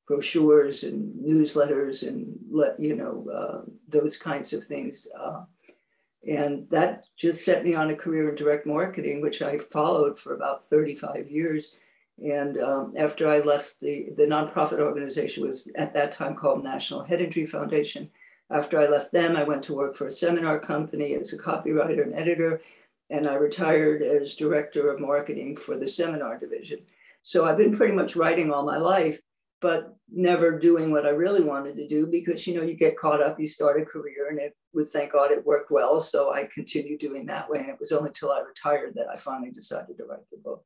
brochures 0.07 0.83
and 0.83 1.13
newsletters 1.15 2.07
and 2.07 2.37
let 2.49 2.79
you 2.79 2.95
know 2.95 3.27
uh, 3.33 3.69
those 3.87 4.17
kinds 4.17 4.53
of 4.53 4.63
things. 4.63 5.07
Uh, 5.19 5.43
and 6.27 6.67
that 6.69 7.05
just 7.15 7.45
set 7.45 7.63
me 7.63 7.75
on 7.75 7.89
a 7.89 7.95
career 7.95 8.29
in 8.29 8.35
direct 8.35 8.65
marketing, 8.65 9.21
which 9.21 9.41
I 9.41 9.57
followed 9.57 10.17
for 10.17 10.33
about 10.33 10.69
35 10.69 11.29
years. 11.29 11.75
And 12.23 12.59
um, 12.59 12.93
after 12.97 13.29
I 13.29 13.39
left 13.39 13.79
the, 13.79 14.07
the 14.17 14.23
nonprofit 14.23 14.79
organization 14.79 15.45
was 15.45 15.69
at 15.75 15.93
that 15.93 16.11
time 16.11 16.35
called 16.35 16.63
National 16.63 17.03
Head 17.03 17.21
Injury 17.21 17.45
Foundation. 17.45 18.09
After 18.49 18.79
I 18.79 18.87
left 18.87 19.11
them, 19.11 19.35
I 19.35 19.43
went 19.43 19.63
to 19.63 19.75
work 19.75 19.95
for 19.95 20.07
a 20.07 20.11
seminar 20.11 20.59
company 20.59 21.15
as 21.15 21.33
a 21.33 21.37
copywriter 21.37 22.03
and 22.03 22.15
editor, 22.15 22.61
and 23.09 23.27
I 23.27 23.35
retired 23.35 24.01
as 24.01 24.35
director 24.35 24.89
of 24.89 25.01
marketing 25.01 25.57
for 25.57 25.77
the 25.77 25.87
seminar 25.87 26.39
division. 26.39 26.79
So 27.21 27.45
I've 27.45 27.57
been 27.57 27.75
pretty 27.75 27.93
much 27.93 28.15
writing 28.15 28.51
all 28.51 28.63
my 28.63 28.77
life, 28.77 29.19
but 29.59 29.95
never 30.09 30.57
doing 30.57 30.91
what 30.91 31.05
I 31.05 31.09
really 31.09 31.43
wanted 31.43 31.75
to 31.75 31.87
do 31.87 32.07
because 32.07 32.47
you 32.47 32.55
know 32.55 32.61
you 32.61 32.75
get 32.75 32.97
caught 32.97 33.21
up, 33.21 33.39
you 33.39 33.47
start 33.47 33.81
a 33.81 33.85
career, 33.85 34.29
and 34.29 34.39
it 34.39 34.55
would 34.73 34.89
thank 34.89 35.11
God 35.11 35.31
it 35.31 35.45
worked 35.45 35.71
well. 35.71 35.99
So 35.99 36.31
I 36.31 36.45
continued 36.45 37.01
doing 37.01 37.25
that 37.25 37.49
way, 37.49 37.59
and 37.59 37.69
it 37.69 37.79
was 37.79 37.91
only 37.91 38.09
until 38.09 38.31
I 38.31 38.39
retired 38.39 38.93
that 38.95 39.07
I 39.13 39.17
finally 39.17 39.51
decided 39.51 39.97
to 39.97 40.05
write 40.05 40.29
the 40.31 40.37
book. 40.37 40.63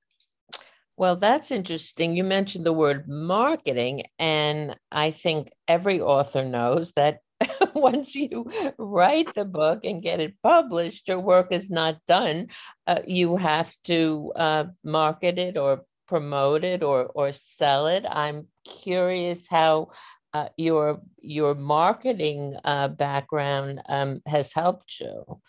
Well, 0.97 1.15
that's 1.15 1.49
interesting. 1.49 2.15
You 2.15 2.23
mentioned 2.23 2.63
the 2.63 2.73
word 2.73 3.07
marketing, 3.07 4.03
and 4.19 4.75
I 4.91 5.09
think 5.09 5.49
every 5.67 5.99
author 5.99 6.45
knows 6.45 6.91
that 6.91 7.21
once 7.75 8.15
you 8.15 8.49
write 8.77 9.33
the 9.33 9.45
book 9.45 9.85
and 9.85 10.01
get 10.01 10.19
it 10.19 10.35
published, 10.41 11.07
your 11.07 11.19
work 11.19 11.51
is 11.51 11.69
not 11.69 11.97
done. 12.05 12.47
Uh, 12.87 13.01
you 13.07 13.37
have 13.37 13.73
to 13.83 14.31
uh, 14.35 14.65
market 14.83 15.37
it 15.37 15.57
or 15.57 15.83
promote 16.07 16.63
it 16.63 16.83
or 16.83 17.05
or 17.05 17.31
sell 17.31 17.87
it. 17.87 18.05
I'm 18.09 18.47
curious 18.65 19.47
how 19.47 19.91
uh, 20.33 20.49
your 20.57 21.01
your 21.19 21.55
marketing 21.55 22.55
uh, 22.63 22.87
background 22.89 23.81
um, 23.87 24.21
has 24.25 24.53
helped 24.53 24.99
you 24.99 25.41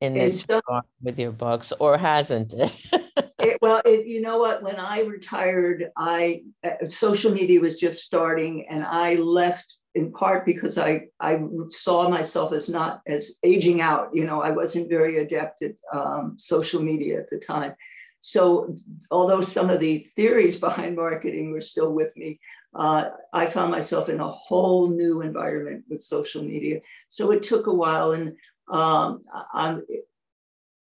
in 0.00 0.14
this 0.14 0.44
so, 0.48 0.60
with 1.00 1.18
your 1.18 1.32
books, 1.32 1.72
or 1.78 1.96
hasn't 1.96 2.52
it? 2.52 2.76
it 3.38 3.58
well, 3.62 3.80
it, 3.84 4.06
you 4.06 4.20
know 4.20 4.38
what? 4.38 4.62
When 4.62 4.76
I 4.76 5.02
retired, 5.02 5.90
I 5.96 6.42
uh, 6.64 6.88
social 6.88 7.32
media 7.32 7.60
was 7.60 7.78
just 7.78 8.02
starting, 8.02 8.66
and 8.68 8.84
I 8.84 9.14
left 9.14 9.76
in 9.94 10.12
part 10.12 10.46
because 10.46 10.78
I, 10.78 11.08
I 11.20 11.40
saw 11.68 12.08
myself 12.08 12.52
as 12.52 12.68
not 12.68 13.02
as 13.06 13.38
aging 13.42 13.80
out. 13.80 14.10
You 14.14 14.24
know, 14.24 14.42
I 14.42 14.50
wasn't 14.50 14.88
very 14.88 15.18
adept 15.18 15.62
at 15.62 15.72
um, 15.92 16.36
social 16.38 16.82
media 16.82 17.18
at 17.18 17.30
the 17.30 17.38
time. 17.38 17.74
So, 18.20 18.76
although 19.10 19.40
some 19.42 19.68
of 19.68 19.80
the 19.80 19.98
theories 19.98 20.58
behind 20.66 20.96
marketing 20.96 21.52
were 21.52 21.60
still 21.60 21.92
with 21.92 22.16
me, 22.16 22.40
uh, 22.74 23.10
I 23.32 23.46
found 23.46 23.70
myself 23.70 24.08
in 24.08 24.20
a 24.20 24.28
whole 24.28 24.88
new 24.88 25.20
environment 25.20 25.84
with 25.90 26.00
social 26.00 26.42
media. 26.42 26.80
So 27.10 27.30
it 27.32 27.42
took 27.42 27.66
a 27.66 27.74
while, 27.74 28.12
and 28.12 28.34
um, 28.70 29.22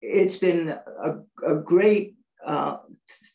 it's 0.01 0.37
been 0.37 0.69
a, 0.69 1.19
a 1.45 1.55
great 1.57 2.15
uh, 2.45 2.77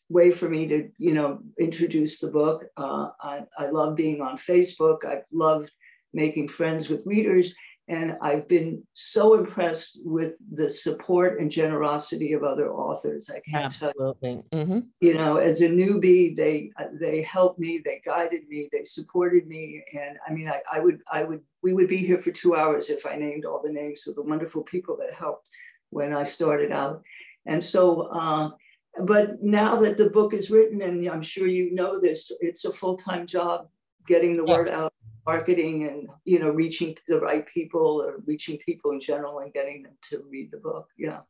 way 0.09 0.31
for 0.31 0.49
me 0.49 0.67
to, 0.67 0.89
you 0.97 1.13
know, 1.13 1.39
introduce 1.59 2.19
the 2.19 2.27
book. 2.27 2.65
Uh, 2.77 3.09
I, 3.21 3.41
I 3.57 3.69
love 3.69 3.95
being 3.95 4.21
on 4.21 4.37
Facebook. 4.37 5.05
I've 5.05 5.23
loved 5.31 5.71
making 6.13 6.47
friends 6.47 6.89
with 6.89 7.05
readers. 7.05 7.53
And 7.89 8.15
I've 8.21 8.47
been 8.47 8.81
so 8.93 9.33
impressed 9.33 9.99
with 10.05 10.35
the 10.53 10.69
support 10.69 11.41
and 11.41 11.51
generosity 11.51 12.31
of 12.31 12.43
other 12.43 12.71
authors. 12.71 13.29
I 13.29 13.41
can't 13.41 13.65
Absolutely. 13.65 14.41
tell 14.51 14.63
mm-hmm. 14.65 14.79
you. 15.01 15.13
know, 15.15 15.35
as 15.35 15.59
a 15.59 15.67
newbie, 15.67 16.33
they 16.33 16.71
they 16.97 17.21
helped 17.23 17.59
me, 17.59 17.81
they 17.83 18.01
guided 18.05 18.47
me, 18.47 18.69
they 18.71 18.85
supported 18.85 19.47
me, 19.47 19.83
and 19.93 20.17
I 20.25 20.31
mean, 20.31 20.47
I, 20.47 20.61
I 20.71 20.79
would 20.79 21.01
I 21.11 21.25
would 21.25 21.41
we 21.61 21.73
would 21.73 21.89
be 21.89 21.97
here 21.97 22.17
for 22.17 22.31
two 22.31 22.55
hours 22.55 22.89
if 22.89 23.05
I 23.05 23.17
named 23.17 23.43
all 23.43 23.61
the 23.61 23.71
names 23.71 24.07
of 24.07 24.15
the 24.15 24.23
wonderful 24.23 24.63
people 24.63 24.95
that 25.01 25.13
helped 25.13 25.49
when 25.89 26.13
I 26.13 26.23
started 26.23 26.71
out. 26.71 27.03
And 27.45 27.61
so, 27.61 28.03
uh, 28.03 28.51
but 28.99 29.41
now 29.41 29.79
that 29.81 29.97
the 29.97 30.09
book 30.09 30.33
is 30.33 30.51
written, 30.51 30.81
and 30.81 31.07
I'm 31.07 31.21
sure 31.21 31.47
you 31.47 31.73
know 31.73 31.99
this, 31.99 32.31
it's 32.41 32.65
a 32.65 32.71
full 32.71 32.95
time 32.95 33.25
job 33.25 33.67
getting 34.07 34.35
the 34.35 34.45
yeah. 34.45 34.53
word 34.53 34.69
out, 34.69 34.93
marketing, 35.25 35.87
and 35.87 36.07
you 36.25 36.39
know, 36.39 36.49
reaching 36.49 36.95
the 37.07 37.19
right 37.19 37.45
people 37.47 38.01
or 38.01 38.21
reaching 38.25 38.57
people 38.57 38.91
in 38.91 38.99
general 38.99 39.39
and 39.39 39.53
getting 39.53 39.83
them 39.83 39.93
to 40.09 40.23
read 40.29 40.51
the 40.51 40.57
book. 40.57 40.87
Yeah, 40.97 41.21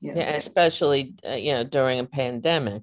yeah, 0.00 0.14
yeah 0.16 0.30
especially 0.36 1.14
uh, 1.28 1.34
you 1.34 1.52
know 1.52 1.64
during 1.64 1.98
a 1.98 2.04
pandemic. 2.04 2.82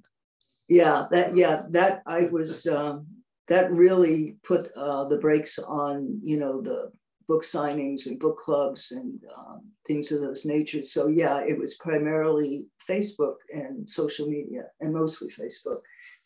Yeah, 0.68 1.06
that 1.12 1.36
yeah 1.36 1.64
that 1.70 2.04
I 2.06 2.26
was 2.26 2.68
um, 2.68 3.08
that 3.48 3.72
really 3.72 4.36
put 4.44 4.72
uh, 4.76 5.06
the 5.06 5.18
brakes 5.18 5.58
on 5.58 6.20
you 6.22 6.38
know 6.38 6.62
the 6.62 6.92
book 7.28 7.44
signings 7.44 8.06
and 8.06 8.20
book 8.20 8.38
clubs 8.38 8.92
and 8.92 9.20
um, 9.38 9.62
things 9.86 10.12
of 10.12 10.22
those 10.22 10.46
natures. 10.46 10.94
So 10.94 11.08
yeah, 11.08 11.42
it 11.42 11.58
was 11.58 11.76
primarily 11.76 12.68
Facebook 12.90 13.36
and 13.54 13.90
social 13.90 14.28
media, 14.28 14.64
and 14.80 14.94
mostly 14.94 15.30
Facebook, 15.30 15.82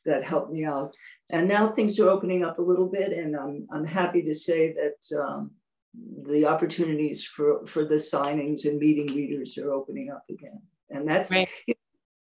that 0.06 0.24
helped 0.24 0.52
me 0.52 0.66
out. 0.66 0.94
And 1.32 1.48
now 1.48 1.68
things 1.68 2.00
are 2.00 2.10
opening 2.10 2.44
up 2.44 2.60
a 2.60 2.64
little 2.64 2.88
bit, 2.88 3.14
and 3.14 3.36
I'm 3.36 3.68
I'm 3.72 3.86
happy 3.86 4.22
to 4.24 4.36
say 4.36 4.74
that 4.74 5.20
um, 5.20 5.52
the 6.24 6.46
opportunities 6.46 7.24
for 7.24 7.66
for 7.66 7.86
the 7.86 7.96
signings 7.96 8.66
and 8.66 8.80
meeting 8.80 9.08
readers 9.16 9.58
are 9.58 9.72
opening 9.72 10.12
up 10.12 10.24
again. 10.30 10.62
And 10.90 11.08
that's 11.08 11.32
right. 11.32 11.50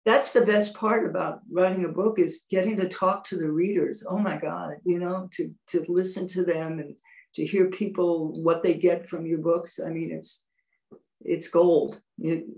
that's 0.04 0.32
the 0.32 0.44
best 0.44 0.74
part 0.74 1.08
about 1.08 1.40
writing 1.50 1.84
a 1.84 1.88
book 1.88 2.18
is 2.18 2.44
getting 2.50 2.76
to 2.76 2.88
talk 2.88 3.24
to 3.24 3.36
the 3.36 3.50
readers. 3.50 4.04
Oh 4.08 4.18
my 4.18 4.36
God, 4.36 4.74
you 4.84 4.98
know, 4.98 5.28
to 5.32 5.54
to 5.68 5.84
listen 5.88 6.26
to 6.28 6.44
them 6.44 6.78
and 6.78 6.94
to 7.36 7.46
hear 7.46 7.70
people 7.70 8.42
what 8.42 8.62
they 8.62 8.74
get 8.74 9.08
from 9.08 9.26
your 9.26 9.38
books. 9.38 9.78
I 9.84 9.90
mean, 9.90 10.10
it's 10.10 10.44
it's 11.20 11.48
gold. 11.48 12.00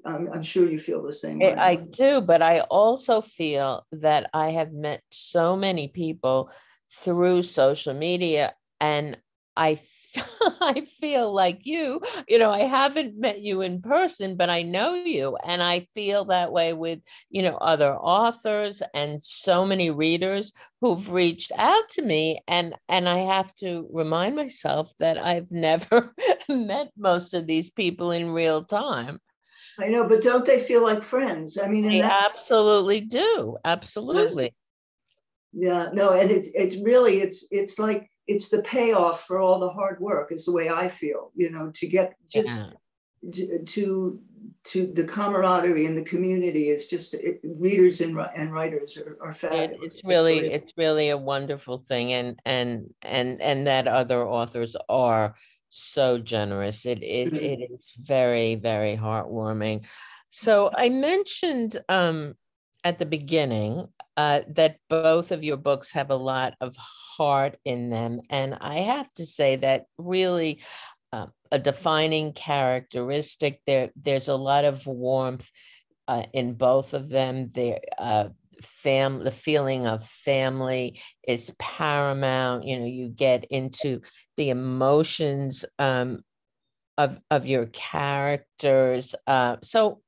I'm, 0.05 0.29
I'm, 0.33 0.43
sure 0.43 0.69
you 0.69 0.79
feel 0.79 1.03
the 1.03 1.13
same 1.13 1.39
way. 1.39 1.55
I 1.55 1.77
do, 1.77 2.21
but 2.21 2.43
I 2.43 2.61
also 2.61 3.21
feel 3.21 3.87
that 3.93 4.29
I 4.35 4.51
have 4.51 4.73
met 4.73 5.03
so 5.11 5.57
many 5.57 5.89
people 5.89 6.51
through 6.93 7.43
social 7.43 7.95
media, 7.95 8.55
and 8.81 9.17
I 9.57 9.81
I 10.61 10.83
feel 11.01 11.33
like 11.33 11.61
you, 11.65 12.01
you 12.27 12.39
know, 12.39 12.51
I 12.51 12.61
haven't 12.61 13.19
met 13.19 13.41
you 13.41 13.61
in 13.61 13.83
person, 13.83 14.37
but 14.37 14.51
I 14.51 14.63
know 14.63 14.95
you. 14.95 15.37
And 15.45 15.63
I 15.63 15.87
feel 15.95 16.27
that 16.27 16.53
way 16.53 16.73
with, 16.73 17.01
you 17.31 17.43
know, 17.43 17.57
other 17.57 17.95
authors 17.95 18.83
and 18.95 19.23
so 19.23 19.65
many 19.65 19.91
readers 19.91 20.53
who've 20.81 21.11
reached 21.11 21.53
out 21.57 21.89
to 21.91 22.03
me. 22.03 22.41
And 22.49 22.75
and 22.89 23.09
I 23.09 23.19
have 23.19 23.55
to 23.57 23.89
remind 23.93 24.37
myself 24.37 24.93
that 24.99 25.19
I've 25.19 25.51
never 25.51 26.15
met 26.49 26.91
most 26.97 27.35
of 27.35 27.47
these 27.47 27.71
people 27.71 28.11
in 28.11 28.31
real 28.31 28.65
time. 28.65 29.21
I 29.79 29.89
know, 29.89 30.09
but 30.09 30.23
don't 30.23 30.45
they 30.45 30.59
feel 30.59 30.83
like 30.83 31.03
friends? 31.03 31.57
I 31.57 31.69
mean, 31.69 31.89
they 31.89 32.03
absolutely 32.03 33.01
do. 33.01 33.57
Absolutely. 33.65 34.55
Yeah, 35.53 35.89
no, 35.93 36.13
and 36.13 36.31
it's 36.31 36.51
it's 36.55 36.77
really 36.77 37.21
it's 37.21 37.47
it's 37.51 37.79
like 37.79 38.11
it's 38.29 38.51
the 38.51 38.63
payoff 38.63 39.25
for 39.25 39.41
all 39.41 39.59
the 39.59 39.71
hard 39.71 39.99
work 40.01 40.31
is 40.31 40.45
the 40.45 40.53
way 40.53 40.69
i 40.69 40.89
feel 40.89 41.33
you 41.35 41.51
know 41.51 41.71
to 41.75 41.89
get 41.89 42.15
just 42.31 42.67
yeah. 43.23 43.59
to, 43.65 44.21
to 44.65 44.87
the 44.95 45.05
camaraderie 45.05 45.87
in 45.87 45.95
the 45.95 46.05
community 46.05 46.69
is 46.69 46.87
just 46.87 47.15
it, 47.15 47.41
readers 47.43 48.01
and, 48.01 48.17
and 48.37 48.53
writers 48.53 48.99
are, 48.99 49.17
are 49.21 49.33
fabulous. 49.33 49.95
it's 49.95 50.05
really 50.05 50.39
it's 50.53 50.73
really 50.77 51.09
a 51.09 51.17
wonderful 51.17 51.79
thing 51.79 52.13
and 52.13 52.39
and 52.45 52.93
and 53.03 53.41
and 53.41 53.67
that 53.67 53.89
other 53.89 54.27
authors 54.27 54.77
are 54.89 55.35
so 55.71 56.19
generous 56.19 56.87
it 56.87 57.03
is 57.03 57.31
mm-hmm. 57.31 57.45
it 57.45 57.71
is 57.71 57.93
very 57.99 58.55
very 58.55 58.97
heartwarming 58.97 59.87
so 60.29 60.71
i 60.77 60.89
mentioned 60.89 61.81
um 61.89 62.35
at 62.85 62.99
the 62.99 63.07
beginning 63.07 63.87
uh, 64.19 64.41
that 64.49 64.79
both 64.91 65.31
of 65.31 65.45
your 65.45 65.57
books 65.57 65.93
have 65.93 66.11
a 66.11 66.17
lot 66.17 66.55
of 66.61 66.75
heart 66.77 67.57
in 67.65 67.89
them. 67.89 68.21
And 68.29 68.59
I 68.61 68.79
have 68.79 69.09
to 69.15 69.25
say 69.25 69.55
that 69.57 69.85
really 69.97 70.61
uh, 71.13 71.27
a 71.53 71.59
defining 71.61 72.33
characteristic. 72.33 73.61
There, 73.65 73.91
there's 73.95 74.27
a 74.27 74.35
lot 74.35 74.65
of 74.65 74.85
warmth 74.89 75.49
uh, 76.09 76.25
in 76.33 76.55
both 76.55 76.95
of 76.95 77.09
them. 77.09 77.53
There, 77.55 77.79
uh, 77.97 78.31
fam, 78.61 79.23
the 79.23 79.31
feeling 79.31 79.87
of 79.87 80.05
family 80.05 81.01
is 81.27 81.55
paramount. 81.61 82.65
You 82.65 82.81
know, 82.81 82.87
you 82.87 83.11
get 83.11 83.45
into 83.45 84.01
the 84.37 84.51
emotions 84.51 85.65
um, 85.79 86.25
of 86.99 87.21
of 87.31 87.47
your 87.47 87.67
characters. 87.67 89.15
Uh, 89.29 89.59
so 89.63 90.01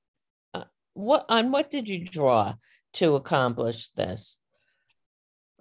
what 0.94 1.24
on 1.28 1.52
what 1.52 1.70
did 1.70 1.88
you 1.88 2.04
draw 2.04 2.54
to 2.94 3.16
accomplish 3.16 3.88
this? 3.88 4.38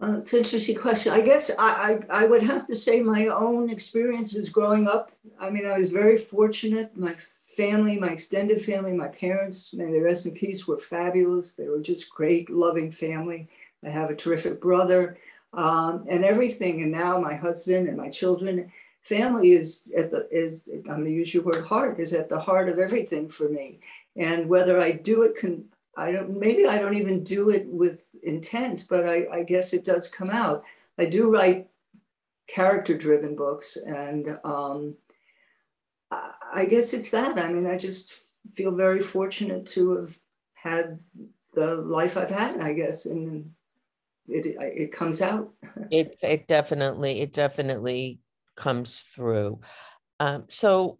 Uh, 0.02 0.20
it's 0.20 0.32
an 0.32 0.40
interesting 0.40 0.78
question. 0.78 1.12
I 1.12 1.20
guess 1.20 1.52
I, 1.60 2.00
I, 2.10 2.22
I 2.22 2.26
would 2.26 2.44
have 2.44 2.66
to 2.68 2.76
say 2.76 3.02
my 3.02 3.28
own 3.28 3.70
experiences 3.70 4.48
growing 4.50 4.88
up. 4.88 5.12
I 5.40 5.50
mean, 5.50 5.66
I 5.66 5.78
was 5.78 5.92
very 5.92 6.16
fortunate. 6.16 6.96
My 6.96 7.16
family, 7.58 8.00
my 8.00 8.12
extended 8.12 8.62
family, 8.62 8.94
my 8.94 9.10
parents, 9.10 9.74
may 9.74 9.92
they 9.92 10.00
rest 10.00 10.26
in 10.26 10.34
peace, 10.34 10.66
were 10.66 10.78
fabulous. 10.78 11.54
They 11.54 11.68
were 11.68 11.82
just 11.82 12.10
great, 12.10 12.50
loving 12.50 12.92
family. 12.92 13.50
I 13.84 13.90
have 13.90 14.10
a 14.10 14.16
terrific 14.16 14.62
brother 14.62 15.18
um, 15.54 16.06
and 16.08 16.24
everything. 16.24 16.82
And 16.82 16.94
now 16.94 17.20
my 17.20 17.36
husband 17.36 17.90
and 17.90 17.98
my 17.98 18.10
children, 18.10 18.72
family 19.04 19.52
is 19.52 19.84
at 19.98 20.12
the 20.12 20.28
is 20.32 20.70
I'm 20.72 20.84
gonna 20.84 21.10
use 21.10 21.34
your 21.34 21.44
word 21.44 21.66
heart 21.66 22.00
is 22.00 22.14
at 22.14 22.30
the 22.30 22.40
heart 22.40 22.70
of 22.70 22.80
everything 22.80 23.30
for 23.30 23.50
me. 23.50 23.80
And 24.16 24.48
whether 24.48 24.80
I 24.80 24.92
do 24.92 25.24
it 25.24 25.36
can 25.36 25.66
I 26.00 26.12
don't 26.12 26.40
maybe 26.40 26.66
I 26.66 26.78
don't 26.80 26.96
even 26.96 27.24
do 27.24 27.50
it 27.50 27.68
with 27.68 28.16
intent, 28.24 28.86
but 28.90 29.08
I, 29.08 29.28
I 29.32 29.44
guess 29.44 29.74
it 29.74 29.84
does 29.84 30.08
come 30.08 30.30
out. 30.30 30.64
I 30.98 31.06
do 31.06 31.32
write 31.32 31.68
character 32.48 32.98
driven 32.98 33.36
books 33.36 33.78
and 33.78 34.40
um, 34.44 34.96
I 36.12 36.66
guess 36.66 36.94
it's 36.94 37.12
that. 37.12 37.38
I 37.38 37.52
mean, 37.52 37.68
I 37.68 37.78
just 37.78 38.14
feel 38.54 38.76
very 38.76 39.02
fortunate 39.02 39.68
to 39.68 39.98
have 39.98 40.18
had 40.54 41.00
the 41.54 41.76
life 41.76 42.18
I've 42.18 42.32
had, 42.32 42.62
I 42.62 42.74
guess, 42.74 43.06
and 43.06 43.52
it 44.28 44.56
it 44.60 44.92
comes 44.92 45.22
out. 45.22 45.52
it 45.92 46.18
it 46.22 46.48
definitely 46.48 47.22
it 47.22 47.34
definitely 47.34 48.20
comes 48.56 49.00
through. 49.00 49.60
Um, 50.20 50.46
so 50.50 51.00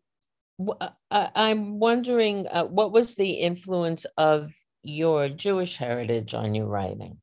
uh, 0.82 0.90
I'm 1.36 1.80
wondering 1.80 2.48
uh, 2.48 2.66
what 2.66 2.92
was 2.92 3.16
the 3.16 3.32
influence 3.32 4.06
of 4.18 4.54
your 4.84 5.30
Jewish 5.30 5.78
heritage 5.78 6.34
on 6.34 6.56
your 6.56 6.68
writing? 6.68 7.18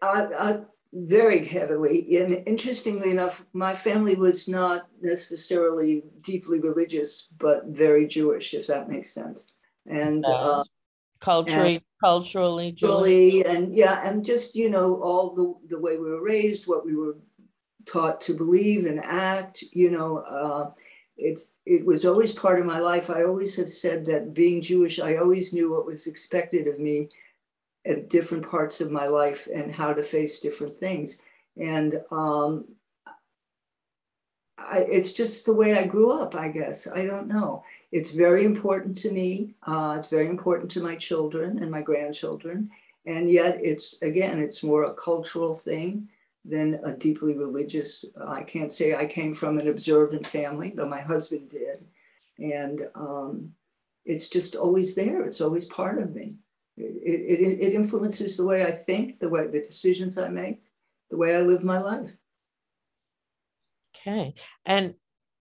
Uh, 0.00 0.26
uh, 0.36 0.60
very 0.92 1.44
heavily. 1.44 2.16
And 2.16 2.42
interestingly 2.46 3.10
enough, 3.10 3.44
my 3.52 3.74
family 3.74 4.14
was 4.14 4.48
not 4.48 4.88
necessarily 5.00 6.04
deeply 6.20 6.60
religious, 6.60 7.28
but 7.38 7.66
very 7.66 8.06
Jewish, 8.06 8.52
if 8.54 8.66
that 8.66 8.88
makes 8.88 9.12
sense. 9.12 9.54
And 9.86 10.24
uh, 10.24 10.64
culturally, 11.20 11.76
and, 11.76 11.84
culturally, 12.02 12.72
Jewish. 12.72 13.44
and 13.46 13.74
yeah, 13.74 14.06
and 14.08 14.24
just 14.24 14.54
you 14.54 14.70
know 14.70 15.02
all 15.02 15.34
the 15.34 15.54
the 15.74 15.80
way 15.80 15.98
we 15.98 16.10
were 16.10 16.22
raised, 16.22 16.68
what 16.68 16.84
we 16.84 16.94
were 16.94 17.16
taught 17.86 18.20
to 18.22 18.34
believe 18.34 18.86
and 18.86 19.00
act. 19.00 19.64
You 19.72 19.90
know, 19.90 20.18
uh, 20.18 20.70
it's 21.16 21.52
it 21.66 21.84
was 21.84 22.04
always 22.04 22.32
part 22.32 22.60
of 22.60 22.66
my 22.66 22.78
life. 22.78 23.10
I 23.10 23.24
always 23.24 23.56
have 23.56 23.68
said 23.68 24.06
that 24.06 24.34
being 24.34 24.60
Jewish, 24.60 24.98
I 24.98 25.16
always 25.16 25.52
knew 25.52 25.70
what 25.70 25.86
was 25.86 26.06
expected 26.06 26.66
of 26.66 26.78
me 26.78 27.08
at 27.84 28.08
different 28.08 28.48
parts 28.48 28.80
of 28.80 28.90
my 28.90 29.06
life 29.06 29.48
and 29.52 29.72
how 29.72 29.92
to 29.92 30.02
face 30.02 30.40
different 30.40 30.76
things. 30.76 31.18
And 31.56 32.00
um, 32.10 32.64
I, 34.56 34.86
it's 34.88 35.12
just 35.12 35.46
the 35.46 35.54
way 35.54 35.76
I 35.76 35.84
grew 35.84 36.20
up, 36.20 36.34
I 36.34 36.48
guess. 36.48 36.86
I 36.86 37.04
don't 37.04 37.26
know. 37.26 37.64
It's 37.90 38.12
very 38.12 38.44
important 38.44 38.96
to 38.98 39.10
me. 39.10 39.54
Uh, 39.64 39.96
it's 39.98 40.08
very 40.08 40.28
important 40.28 40.70
to 40.72 40.82
my 40.82 40.94
children 40.96 41.58
and 41.58 41.70
my 41.70 41.82
grandchildren. 41.82 42.70
And 43.04 43.28
yet, 43.28 43.58
it's 43.60 44.00
again, 44.02 44.38
it's 44.38 44.62
more 44.62 44.84
a 44.84 44.94
cultural 44.94 45.54
thing 45.54 46.08
than 46.44 46.80
a 46.84 46.96
deeply 46.96 47.36
religious. 47.36 48.04
I 48.26 48.42
can't 48.42 48.72
say 48.72 48.94
I 48.94 49.06
came 49.06 49.32
from 49.32 49.58
an 49.58 49.68
observant 49.68 50.26
family, 50.26 50.72
though 50.74 50.88
my 50.88 51.00
husband 51.00 51.50
did. 51.50 51.84
And 52.38 52.82
um, 52.94 53.52
it's 54.04 54.28
just 54.28 54.56
always 54.56 54.94
there. 54.94 55.24
It's 55.24 55.40
always 55.40 55.66
part 55.66 55.98
of 55.98 56.14
me 56.14 56.38
it, 56.76 57.40
it, 57.40 57.58
it 57.60 57.74
influences 57.74 58.36
the 58.36 58.46
way 58.46 58.64
I 58.64 58.70
think, 58.70 59.18
the 59.18 59.28
way 59.28 59.46
the 59.46 59.60
decisions 59.60 60.18
I 60.18 60.28
make, 60.28 60.62
the 61.10 61.16
way 61.16 61.36
I 61.36 61.40
live 61.40 61.62
my 61.62 61.78
life. 61.78 62.10
Okay. 63.96 64.34
And 64.64 64.94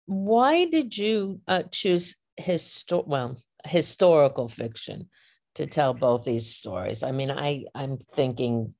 why 0.05 0.65
did 0.65 0.97
you 0.97 1.41
uh, 1.47 1.63
choose 1.71 2.17
histor- 2.39 3.07
well, 3.07 3.41
historical 3.65 4.47
fiction 4.47 5.09
to 5.55 5.67
tell 5.67 5.93
both 5.93 6.25
these 6.25 6.53
stories? 6.53 7.03
I 7.03 7.11
mean, 7.11 7.31
I 7.31 7.65
I'm 7.73 7.97
thinking 8.13 8.73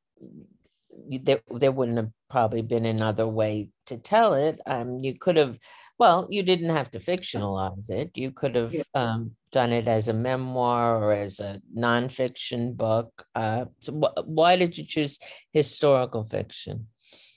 there, 1.09 1.41
there 1.49 1.71
wouldn't 1.71 1.97
have 1.97 2.11
probably 2.29 2.61
been 2.61 2.85
another 2.85 3.27
way 3.27 3.69
to 3.85 3.97
tell 3.97 4.33
it. 4.33 4.59
Um, 4.65 4.99
you 4.99 5.17
could 5.17 5.37
have, 5.37 5.57
well, 5.99 6.27
you 6.29 6.43
didn't 6.43 6.69
have 6.69 6.91
to 6.91 6.99
fictionalize 6.99 7.89
it. 7.89 8.11
You 8.15 8.31
could 8.31 8.55
have 8.55 8.75
um, 8.93 9.31
done 9.51 9.71
it 9.71 9.87
as 9.87 10.07
a 10.07 10.13
memoir 10.13 11.03
or 11.03 11.13
as 11.13 11.39
a 11.39 11.61
nonfiction 11.77 12.75
book. 12.75 13.23
Uh, 13.35 13.65
so 13.79 13.93
wh- 13.93 14.27
why 14.27 14.55
did 14.55 14.77
you 14.77 14.85
choose 14.85 15.19
historical 15.51 16.23
fiction? 16.23 16.87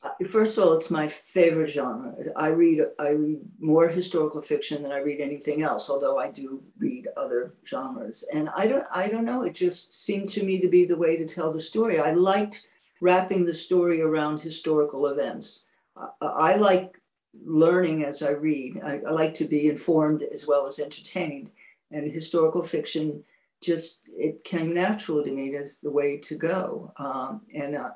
Uh, 0.03 0.11
first 0.29 0.59
of 0.59 0.65
all, 0.65 0.75
it's 0.75 0.91
my 0.91 1.09
favorite 1.09 1.71
genre. 1.71 2.15
I 2.37 2.49
read 2.49 2.81
I 2.99 3.09
read 3.09 3.39
more 3.59 3.89
historical 3.89 4.43
fiction 4.43 4.83
than 4.83 4.93
I 4.93 4.99
read 4.99 5.21
anything 5.21 5.63
else. 5.63 5.89
Although 5.89 6.19
I 6.19 6.31
do 6.31 6.63
read 6.79 7.09
other 7.17 7.55
genres, 7.67 8.23
and 8.33 8.51
I 8.55 8.67
don't 8.67 8.85
I 8.93 9.09
don't 9.09 9.25
know. 9.25 9.45
It 9.45 9.55
just 9.55 10.05
seemed 10.05 10.29
to 10.31 10.45
me 10.45 10.61
to 10.61 10.69
be 10.69 10.85
the 10.85 10.97
way 10.97 11.17
to 11.17 11.25
tell 11.25 11.53
the 11.53 11.61
story. 11.61 11.99
I 11.99 12.13
liked 12.13 12.69
wrapping 13.05 13.45
the 13.45 13.53
story 13.53 14.01
around 14.01 14.41
historical 14.41 15.09
events. 15.09 15.67
I, 15.95 16.09
I 16.23 16.57
like 16.57 16.99
learning 17.45 18.03
as 18.03 18.23
I 18.23 18.31
read. 18.31 18.81
I, 18.83 19.01
I, 19.07 19.11
like 19.11 19.35
to 19.35 19.45
be 19.45 19.69
informed 19.69 20.23
as 20.23 20.47
well 20.47 20.67
as 20.67 20.79
entertained. 20.79 21.51
And 21.91 22.11
historical 22.11 22.63
fiction 22.63 23.23
just 23.63 24.01
it 24.07 24.43
came 24.43 24.73
natural 24.73 25.23
to 25.23 25.31
me 25.31 25.55
as 25.55 25.79
the 25.81 25.91
way 25.91 26.17
to 26.17 26.35
go. 26.35 26.93
Um, 26.97 27.43
and 27.55 27.77
uh, 27.77 27.91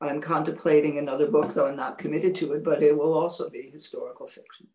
I'm 0.00 0.20
contemplating 0.20 0.98
another 0.98 1.30
book, 1.30 1.54
though 1.54 1.68
I'm 1.68 1.76
not 1.76 1.98
committed 1.98 2.34
to 2.36 2.54
it, 2.54 2.64
but 2.64 2.82
it 2.82 2.98
will 2.98 3.14
also 3.14 3.48
be 3.48 3.70
historical 3.72 4.26
fiction. 4.26 4.66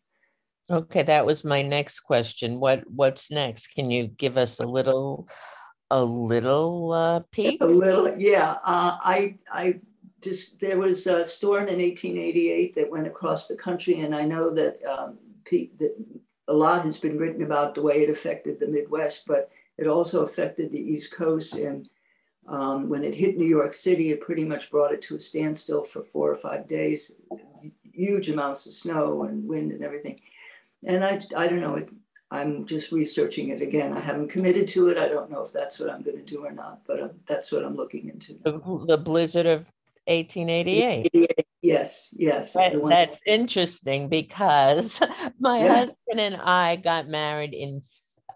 Okay, 0.72 1.04
that 1.04 1.26
was 1.26 1.44
my 1.44 1.62
next 1.62 2.00
question. 2.00 2.62
What 2.62 2.84
what's 2.90 3.30
next? 3.30 3.76
Can 3.76 3.92
you 3.92 4.08
give 4.08 4.38
us 4.38 4.62
a 4.62 4.66
little 4.66 5.28
a 5.94 6.04
little 6.04 6.92
uh, 6.92 7.20
peek? 7.32 7.62
A 7.62 7.66
little, 7.66 8.18
yeah. 8.18 8.54
Uh, 8.64 8.98
I 9.04 9.38
I 9.52 9.80
just 10.22 10.60
there 10.60 10.80
was 10.80 11.06
a 11.06 11.24
storm 11.24 11.68
in 11.68 11.80
1888 11.80 12.76
that 12.76 12.90
went 12.90 13.06
across 13.06 13.48
the 13.48 13.56
country, 13.56 14.00
and 14.00 14.16
I 14.16 14.24
know 14.24 14.50
that 14.50 14.84
um, 14.86 15.20
that 15.52 15.96
a 16.48 16.54
lot 16.54 16.84
has 16.84 16.98
been 16.98 17.18
written 17.18 17.44
about 17.44 17.76
the 17.76 17.84
way 17.84 18.02
it 18.02 18.10
affected 18.10 18.60
the 18.60 18.68
Midwest, 18.68 19.28
but 19.28 19.52
it 19.78 19.86
also 19.86 20.24
affected 20.24 20.72
the 20.72 20.80
East 20.80 21.14
Coast. 21.14 21.56
And 21.58 21.88
um, 22.48 22.90
when 22.90 23.04
it 23.04 23.14
hit 23.14 23.38
New 23.38 23.48
York 23.48 23.76
City, 23.76 24.10
it 24.10 24.22
pretty 24.22 24.46
much 24.46 24.72
brought 24.72 24.94
it 24.94 25.02
to 25.04 25.16
a 25.16 25.20
standstill 25.20 25.84
for 25.84 26.04
four 26.04 26.32
or 26.32 26.36
five 26.36 26.68
days. 26.68 27.14
Huge 27.84 28.30
amounts 28.30 28.66
of 28.66 28.74
snow 28.74 29.24
and 29.24 29.48
wind 29.48 29.72
and 29.72 29.84
everything. 29.84 30.20
And 30.86 31.04
I, 31.04 31.22
I 31.38 31.48
don't 31.48 31.62
know, 31.62 31.76
it 31.76 31.90
I'm 32.34 32.66
just 32.66 32.92
researching 32.92 33.50
it 33.50 33.62
again. 33.62 33.94
I 33.94 34.00
haven't 34.00 34.30
committed 34.30 34.68
to 34.70 34.90
it. 34.90 34.98
I 34.98 35.08
don't 35.08 35.30
know 35.30 35.44
if 35.44 35.54
that's 35.54 35.80
what 35.80 35.92
I'm 35.92 36.02
going 36.02 36.18
to 36.18 36.24
do 36.24 36.44
or 36.44 36.52
not, 36.52 36.82
but 36.88 37.00
uh, 37.00 37.10
that's 37.28 37.52
what 37.52 37.64
I'm 37.64 37.76
looking 37.76 38.10
into. 38.10 38.34
The, 38.44 38.60
the 38.88 38.98
blizzard 38.98 39.46
of 39.46 39.72
1888. 40.08 41.10
Yes, 41.62 42.10
yes. 42.12 42.54
That, 42.54 42.74
that's 42.90 43.20
interesting 43.28 44.10
because 44.10 45.00
my 45.40 45.60
yeah. 45.60 45.76
husband 45.76 46.20
and 46.20 46.36
I 46.36 46.76
got 46.76 47.08
married 47.08 47.54
in 47.54 47.82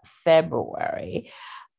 February. 0.04 1.30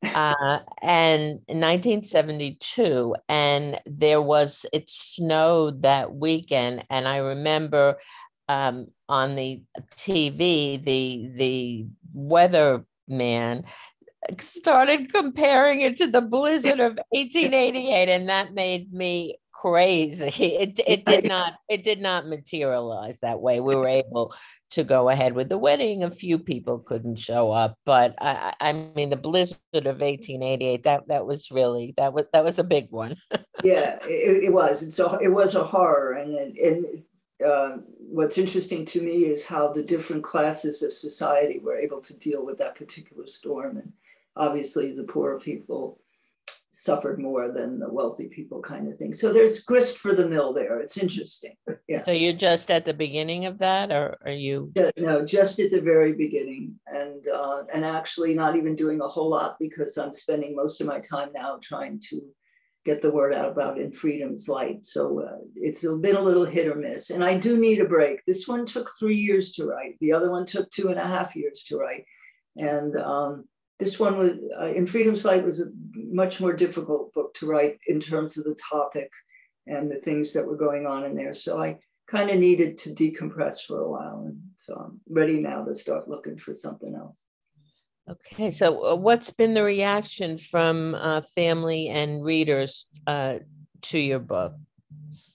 uh, 0.03 0.59
and 0.81 1.41
in 1.49 1.59
1972 1.59 3.15
and 3.27 3.81
there 3.85 4.21
was 4.21 4.65
it 4.71 4.89
snowed 4.89 5.81
that 5.81 6.15
weekend 6.15 6.85
and 6.89 7.05
i 7.05 7.17
remember 7.17 7.97
um, 8.49 8.87
on 9.07 9.35
the 9.35 9.61
TV, 9.95 10.83
the 10.83 11.31
the 11.35 11.87
weather 12.13 12.83
man 13.07 13.63
started 14.39 15.13
comparing 15.13 15.81
it 15.81 15.95
to 15.97 16.07
the 16.07 16.21
blizzard 16.21 16.79
of 16.79 16.99
1888, 17.11 18.09
and 18.09 18.27
that 18.27 18.53
made 18.53 18.91
me 18.91 19.37
crazy. 19.53 20.55
It 20.59 20.79
it 20.87 21.05
did 21.05 21.27
not 21.27 21.53
it 21.69 21.83
did 21.83 22.01
not 22.01 22.27
materialize 22.27 23.19
that 23.19 23.39
way. 23.39 23.59
We 23.59 23.75
were 23.75 23.87
able 23.87 24.33
to 24.71 24.83
go 24.83 25.09
ahead 25.09 25.33
with 25.33 25.49
the 25.49 25.57
wedding. 25.57 26.03
A 26.03 26.09
few 26.09 26.39
people 26.39 26.79
couldn't 26.79 27.17
show 27.17 27.51
up, 27.51 27.77
but 27.85 28.15
I 28.19 28.53
I 28.59 28.73
mean 28.73 29.11
the 29.11 29.15
blizzard 29.15 29.59
of 29.73 30.01
1888 30.01 30.83
that 30.83 31.07
that 31.07 31.25
was 31.25 31.51
really 31.51 31.93
that 31.97 32.13
was 32.13 32.25
that 32.33 32.43
was 32.43 32.57
a 32.57 32.63
big 32.63 32.87
one. 32.89 33.15
yeah, 33.63 33.99
it, 34.03 34.45
it 34.45 34.53
was. 34.53 34.81
And 34.81 34.93
so 34.93 35.17
it 35.19 35.29
was 35.29 35.55
a 35.55 35.63
horror, 35.63 36.13
and 36.13 36.57
and 36.57 36.85
uh, 37.45 37.77
what's 37.97 38.37
interesting 38.37 38.85
to 38.85 39.01
me 39.01 39.25
is 39.25 39.45
how 39.45 39.71
the 39.71 39.83
different 39.83 40.23
classes 40.23 40.81
of 40.83 40.91
society 40.91 41.59
were 41.59 41.77
able 41.77 42.01
to 42.01 42.17
deal 42.17 42.45
with 42.45 42.57
that 42.57 42.75
particular 42.75 43.25
storm. 43.25 43.77
And 43.77 43.93
obviously, 44.35 44.91
the 44.95 45.03
poor 45.03 45.39
people 45.39 45.99
suffered 46.71 47.19
more 47.19 47.49
than 47.49 47.79
the 47.79 47.91
wealthy 47.91 48.27
people, 48.27 48.61
kind 48.61 48.87
of 48.91 48.97
thing. 48.97 49.13
So 49.13 49.33
there's 49.33 49.61
grist 49.61 49.97
for 49.97 50.13
the 50.13 50.27
mill 50.27 50.53
there. 50.53 50.79
It's 50.79 50.97
interesting. 50.97 51.55
yeah. 51.87 52.03
So 52.03 52.11
you're 52.11 52.33
just 52.33 52.71
at 52.71 52.85
the 52.85 52.93
beginning 52.93 53.45
of 53.45 53.57
that, 53.59 53.91
or 53.91 54.17
are 54.25 54.31
you? 54.31 54.71
No, 54.97 55.25
just 55.25 55.59
at 55.59 55.71
the 55.71 55.81
very 55.81 56.13
beginning, 56.13 56.79
and 56.87 57.27
uh, 57.27 57.63
and 57.73 57.85
actually 57.85 58.33
not 58.33 58.55
even 58.55 58.75
doing 58.75 59.01
a 59.01 59.07
whole 59.07 59.29
lot 59.29 59.57
because 59.59 59.97
I'm 59.97 60.13
spending 60.13 60.55
most 60.55 60.79
of 60.81 60.87
my 60.87 60.99
time 60.99 61.29
now 61.33 61.59
trying 61.61 61.99
to 62.09 62.21
get 62.85 63.01
the 63.01 63.11
word 63.11 63.33
out 63.33 63.51
about 63.51 63.79
in 63.79 63.91
freedom's 63.91 64.47
light. 64.47 64.85
So 64.87 65.21
uh, 65.21 65.37
it's 65.55 65.81
been 65.81 66.15
a 66.15 66.21
little 66.21 66.45
hit 66.45 66.67
or 66.67 66.75
miss, 66.75 67.09
and 67.09 67.23
I 67.23 67.35
do 67.35 67.57
need 67.57 67.79
a 67.81 67.85
break. 67.85 68.25
This 68.25 68.47
one 68.47 68.65
took 68.65 68.91
three 68.97 69.17
years 69.17 69.51
to 69.53 69.65
write. 69.65 69.95
The 69.99 70.13
other 70.13 70.31
one 70.31 70.45
took 70.45 70.69
two 70.69 70.89
and 70.89 70.99
a 70.99 71.07
half 71.07 71.35
years 71.35 71.65
to 71.67 71.77
write, 71.77 72.05
and 72.55 72.95
um, 72.97 73.45
this 73.79 73.99
one 73.99 74.17
was 74.17 74.33
uh, 74.59 74.67
in 74.67 74.85
freedom's 74.85 75.25
light 75.25 75.43
was 75.43 75.61
a 75.61 75.67
much 75.95 76.41
more 76.41 76.53
difficult 76.53 77.13
book 77.13 77.33
to 77.35 77.47
write 77.47 77.77
in 77.87 77.99
terms 77.99 78.37
of 78.37 78.45
the 78.45 78.57
topic 78.69 79.11
and 79.67 79.91
the 79.91 79.95
things 79.95 80.33
that 80.33 80.45
were 80.45 80.57
going 80.57 80.85
on 80.85 81.05
in 81.05 81.15
there. 81.15 81.33
So 81.33 81.61
I 81.61 81.77
kind 82.07 82.29
of 82.29 82.37
needed 82.37 82.77
to 82.79 82.89
decompress 82.89 83.65
for 83.65 83.81
a 83.81 83.89
while, 83.89 84.23
and 84.25 84.39
so 84.57 84.73
I'm 84.75 85.01
ready 85.09 85.39
now 85.39 85.63
to 85.63 85.75
start 85.75 86.09
looking 86.09 86.37
for 86.37 86.55
something 86.55 86.95
else. 86.95 87.28
Okay, 88.09 88.49
so 88.49 88.93
uh, 88.93 88.95
what's 88.95 89.29
been 89.29 89.53
the 89.53 89.63
reaction 89.63 90.37
from 90.37 90.95
uh, 90.95 91.21
family 91.35 91.89
and 91.89 92.23
readers 92.23 92.87
uh, 93.05 93.39
to 93.83 93.99
your 93.99 94.19
book? 94.19 94.53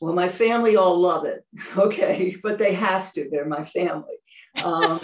Well, 0.00 0.12
my 0.12 0.28
family 0.28 0.74
all 0.76 0.98
love 0.98 1.24
it. 1.24 1.44
Okay, 1.78 2.36
but 2.42 2.58
they 2.58 2.74
have 2.74 3.12
to. 3.12 3.28
They're 3.30 3.46
my 3.46 3.64
family. 3.64 4.16
Um, 4.62 5.00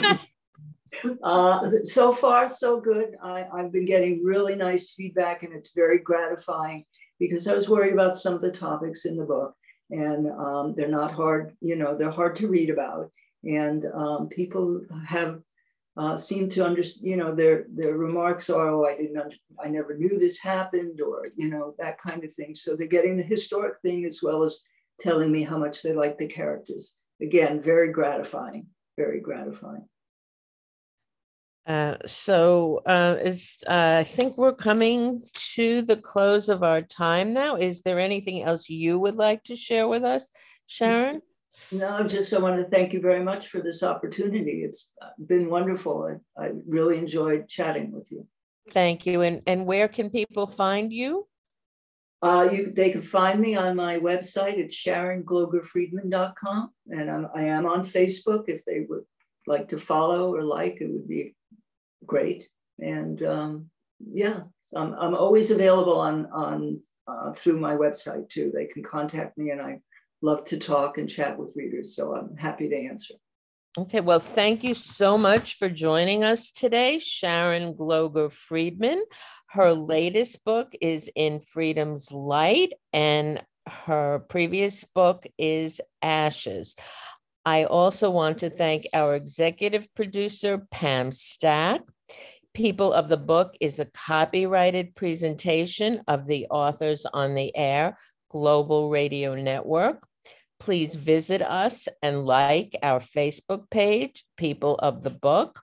uh, 1.22 1.70
so 1.84 2.12
far, 2.12 2.48
so 2.48 2.80
good. 2.80 3.14
I, 3.22 3.46
I've 3.52 3.72
been 3.72 3.84
getting 3.84 4.24
really 4.24 4.56
nice 4.56 4.94
feedback, 4.94 5.44
and 5.44 5.52
it's 5.52 5.72
very 5.72 5.98
gratifying 5.98 6.84
because 7.20 7.46
I 7.46 7.54
was 7.54 7.68
worried 7.68 7.92
about 7.92 8.16
some 8.16 8.34
of 8.34 8.42
the 8.42 8.50
topics 8.50 9.04
in 9.04 9.16
the 9.16 9.24
book, 9.24 9.54
and 9.90 10.28
um, 10.32 10.74
they're 10.76 10.88
not 10.88 11.12
hard. 11.12 11.54
You 11.60 11.76
know, 11.76 11.96
they're 11.96 12.10
hard 12.10 12.34
to 12.36 12.48
read 12.48 12.70
about, 12.70 13.12
and 13.44 13.86
um, 13.94 14.28
people 14.28 14.80
have 15.06 15.40
uh, 15.96 16.16
seem 16.16 16.48
to 16.50 16.64
understand, 16.64 17.06
you 17.06 17.16
know, 17.16 17.34
their 17.34 17.66
their 17.74 17.96
remarks 17.96 18.48
are, 18.48 18.68
oh, 18.68 18.84
I 18.84 18.96
didn't, 18.96 19.34
I 19.62 19.68
never 19.68 19.96
knew 19.96 20.18
this 20.18 20.38
happened, 20.38 21.00
or 21.00 21.28
you 21.36 21.48
know, 21.48 21.74
that 21.78 22.00
kind 22.00 22.24
of 22.24 22.32
thing. 22.32 22.54
So 22.54 22.76
they're 22.76 22.86
getting 22.86 23.16
the 23.16 23.22
historic 23.22 23.80
thing 23.82 24.04
as 24.04 24.20
well 24.22 24.44
as 24.44 24.62
telling 25.00 25.32
me 25.32 25.42
how 25.42 25.58
much 25.58 25.82
they 25.82 25.92
like 25.92 26.18
the 26.18 26.26
characters. 26.26 26.96
Again, 27.20 27.60
very 27.62 27.92
gratifying, 27.92 28.66
very 28.96 29.20
gratifying. 29.20 29.86
Uh, 31.66 31.96
so 32.06 32.80
uh, 32.86 33.16
is 33.22 33.58
uh, 33.68 33.96
I 33.98 34.04
think 34.04 34.36
we're 34.36 34.54
coming 34.54 35.22
to 35.54 35.82
the 35.82 35.96
close 35.96 36.48
of 36.48 36.62
our 36.62 36.82
time 36.82 37.32
now. 37.32 37.56
Is 37.56 37.82
there 37.82 38.00
anything 38.00 38.42
else 38.42 38.68
you 38.68 38.98
would 38.98 39.16
like 39.16 39.44
to 39.44 39.56
share 39.56 39.86
with 39.86 40.02
us, 40.02 40.30
Sharon? 40.66 41.20
No, 41.72 42.04
just 42.04 42.32
I 42.32 42.38
want 42.38 42.56
to 42.56 42.68
thank 42.68 42.92
you 42.92 43.00
very 43.00 43.22
much 43.22 43.48
for 43.48 43.60
this 43.60 43.82
opportunity. 43.82 44.62
It's 44.64 44.92
been 45.26 45.50
wonderful. 45.50 46.20
I, 46.38 46.42
I 46.42 46.50
really 46.66 46.98
enjoyed 46.98 47.48
chatting 47.48 47.92
with 47.92 48.10
you. 48.10 48.26
Thank 48.70 49.06
you. 49.06 49.22
And 49.22 49.42
and 49.46 49.66
where 49.66 49.88
can 49.88 50.10
people 50.10 50.46
find 50.46 50.92
you? 50.92 51.26
Uh, 52.22 52.48
you 52.52 52.72
they 52.72 52.90
can 52.90 53.02
find 53.02 53.40
me 53.40 53.56
on 53.56 53.74
my 53.74 53.98
website 53.98 54.62
at 54.62 54.70
sharonglogerfriedman.com. 54.70 56.70
And 56.88 57.10
I'm, 57.10 57.26
I 57.34 57.42
am 57.42 57.66
on 57.66 57.82
Facebook. 57.82 58.44
If 58.48 58.64
they 58.64 58.86
would 58.88 59.04
like 59.46 59.68
to 59.68 59.78
follow 59.78 60.34
or 60.34 60.42
like, 60.42 60.80
it 60.80 60.90
would 60.90 61.08
be 61.08 61.34
great. 62.06 62.48
And 62.78 63.22
um, 63.22 63.70
yeah, 63.98 64.40
I'm, 64.76 64.94
I'm 64.94 65.14
always 65.14 65.50
available 65.50 65.98
on, 65.98 66.26
on 66.26 66.80
uh, 67.08 67.32
through 67.32 67.58
my 67.58 67.74
website 67.74 68.28
too. 68.28 68.52
They 68.54 68.66
can 68.66 68.82
contact 68.82 69.38
me 69.38 69.50
and 69.50 69.60
I 69.60 69.80
love 70.22 70.44
to 70.46 70.58
talk 70.58 70.98
and 70.98 71.08
chat 71.08 71.38
with 71.38 71.52
readers. 71.56 71.94
So 71.94 72.14
I'm 72.14 72.36
happy 72.36 72.68
to 72.68 72.76
answer. 72.76 73.14
Okay, 73.78 74.00
well, 74.00 74.18
thank 74.18 74.64
you 74.64 74.74
so 74.74 75.16
much 75.16 75.56
for 75.56 75.68
joining 75.68 76.24
us 76.24 76.50
today, 76.50 76.98
Sharon 76.98 77.74
Gloger 77.74 78.30
Friedman. 78.30 79.04
Her 79.48 79.72
latest 79.72 80.44
book 80.44 80.72
is 80.80 81.08
In 81.14 81.40
Freedom's 81.40 82.10
Light, 82.12 82.72
and 82.92 83.40
her 83.68 84.24
previous 84.28 84.82
book 84.82 85.24
is 85.38 85.80
Ashes. 86.02 86.74
I 87.44 87.64
also 87.64 88.10
want 88.10 88.38
to 88.38 88.50
thank 88.50 88.86
our 88.92 89.14
executive 89.14 89.86
producer, 89.94 90.66
Pam 90.72 91.12
Stack. 91.12 91.82
People 92.54 92.92
of 92.92 93.08
the 93.08 93.16
Book 93.16 93.54
is 93.60 93.78
a 93.78 93.86
copyrighted 93.86 94.96
presentation 94.96 96.02
of 96.08 96.26
the 96.26 96.46
Authors 96.50 97.06
on 97.06 97.36
the 97.36 97.56
Air 97.56 97.96
Global 98.30 98.90
Radio 98.90 99.36
Network. 99.36 100.06
Please 100.60 100.94
visit 100.94 101.42
us 101.42 101.88
and 102.02 102.24
like 102.24 102.76
our 102.82 103.00
Facebook 103.00 103.68
page, 103.70 104.24
People 104.36 104.76
of 104.76 105.02
the 105.02 105.10
Book. 105.10 105.60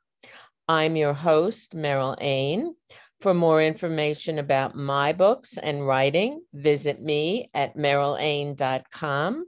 I'm 0.68 0.96
your 0.98 1.14
host, 1.14 1.76
Meryl 1.76 2.18
Ain. 2.20 2.76
For 3.22 3.34
more 3.34 3.64
information 3.64 4.40
about 4.40 4.76
my 4.76 5.14
books 5.14 5.58
and 5.58 5.88
writing, 5.88 6.42
visit 6.54 7.02
me 7.02 7.50
at 7.54 7.78
merylain.com. 7.78 9.46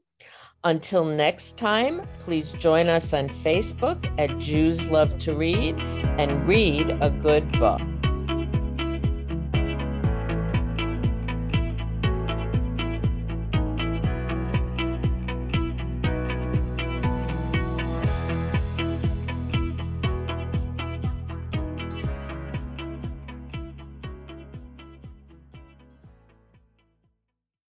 Until 0.63 1.05
next 1.05 1.57
time, 1.57 2.01
please 2.19 2.51
join 2.53 2.87
us 2.87 3.13
on 3.13 3.29
Facebook 3.29 4.11
at 4.17 4.37
Jews 4.39 4.89
Love 4.89 5.17
to 5.19 5.33
Read 5.33 5.79
and 6.19 6.47
read 6.47 6.97
a 7.01 7.09
good 7.09 7.49
book. 7.59 7.81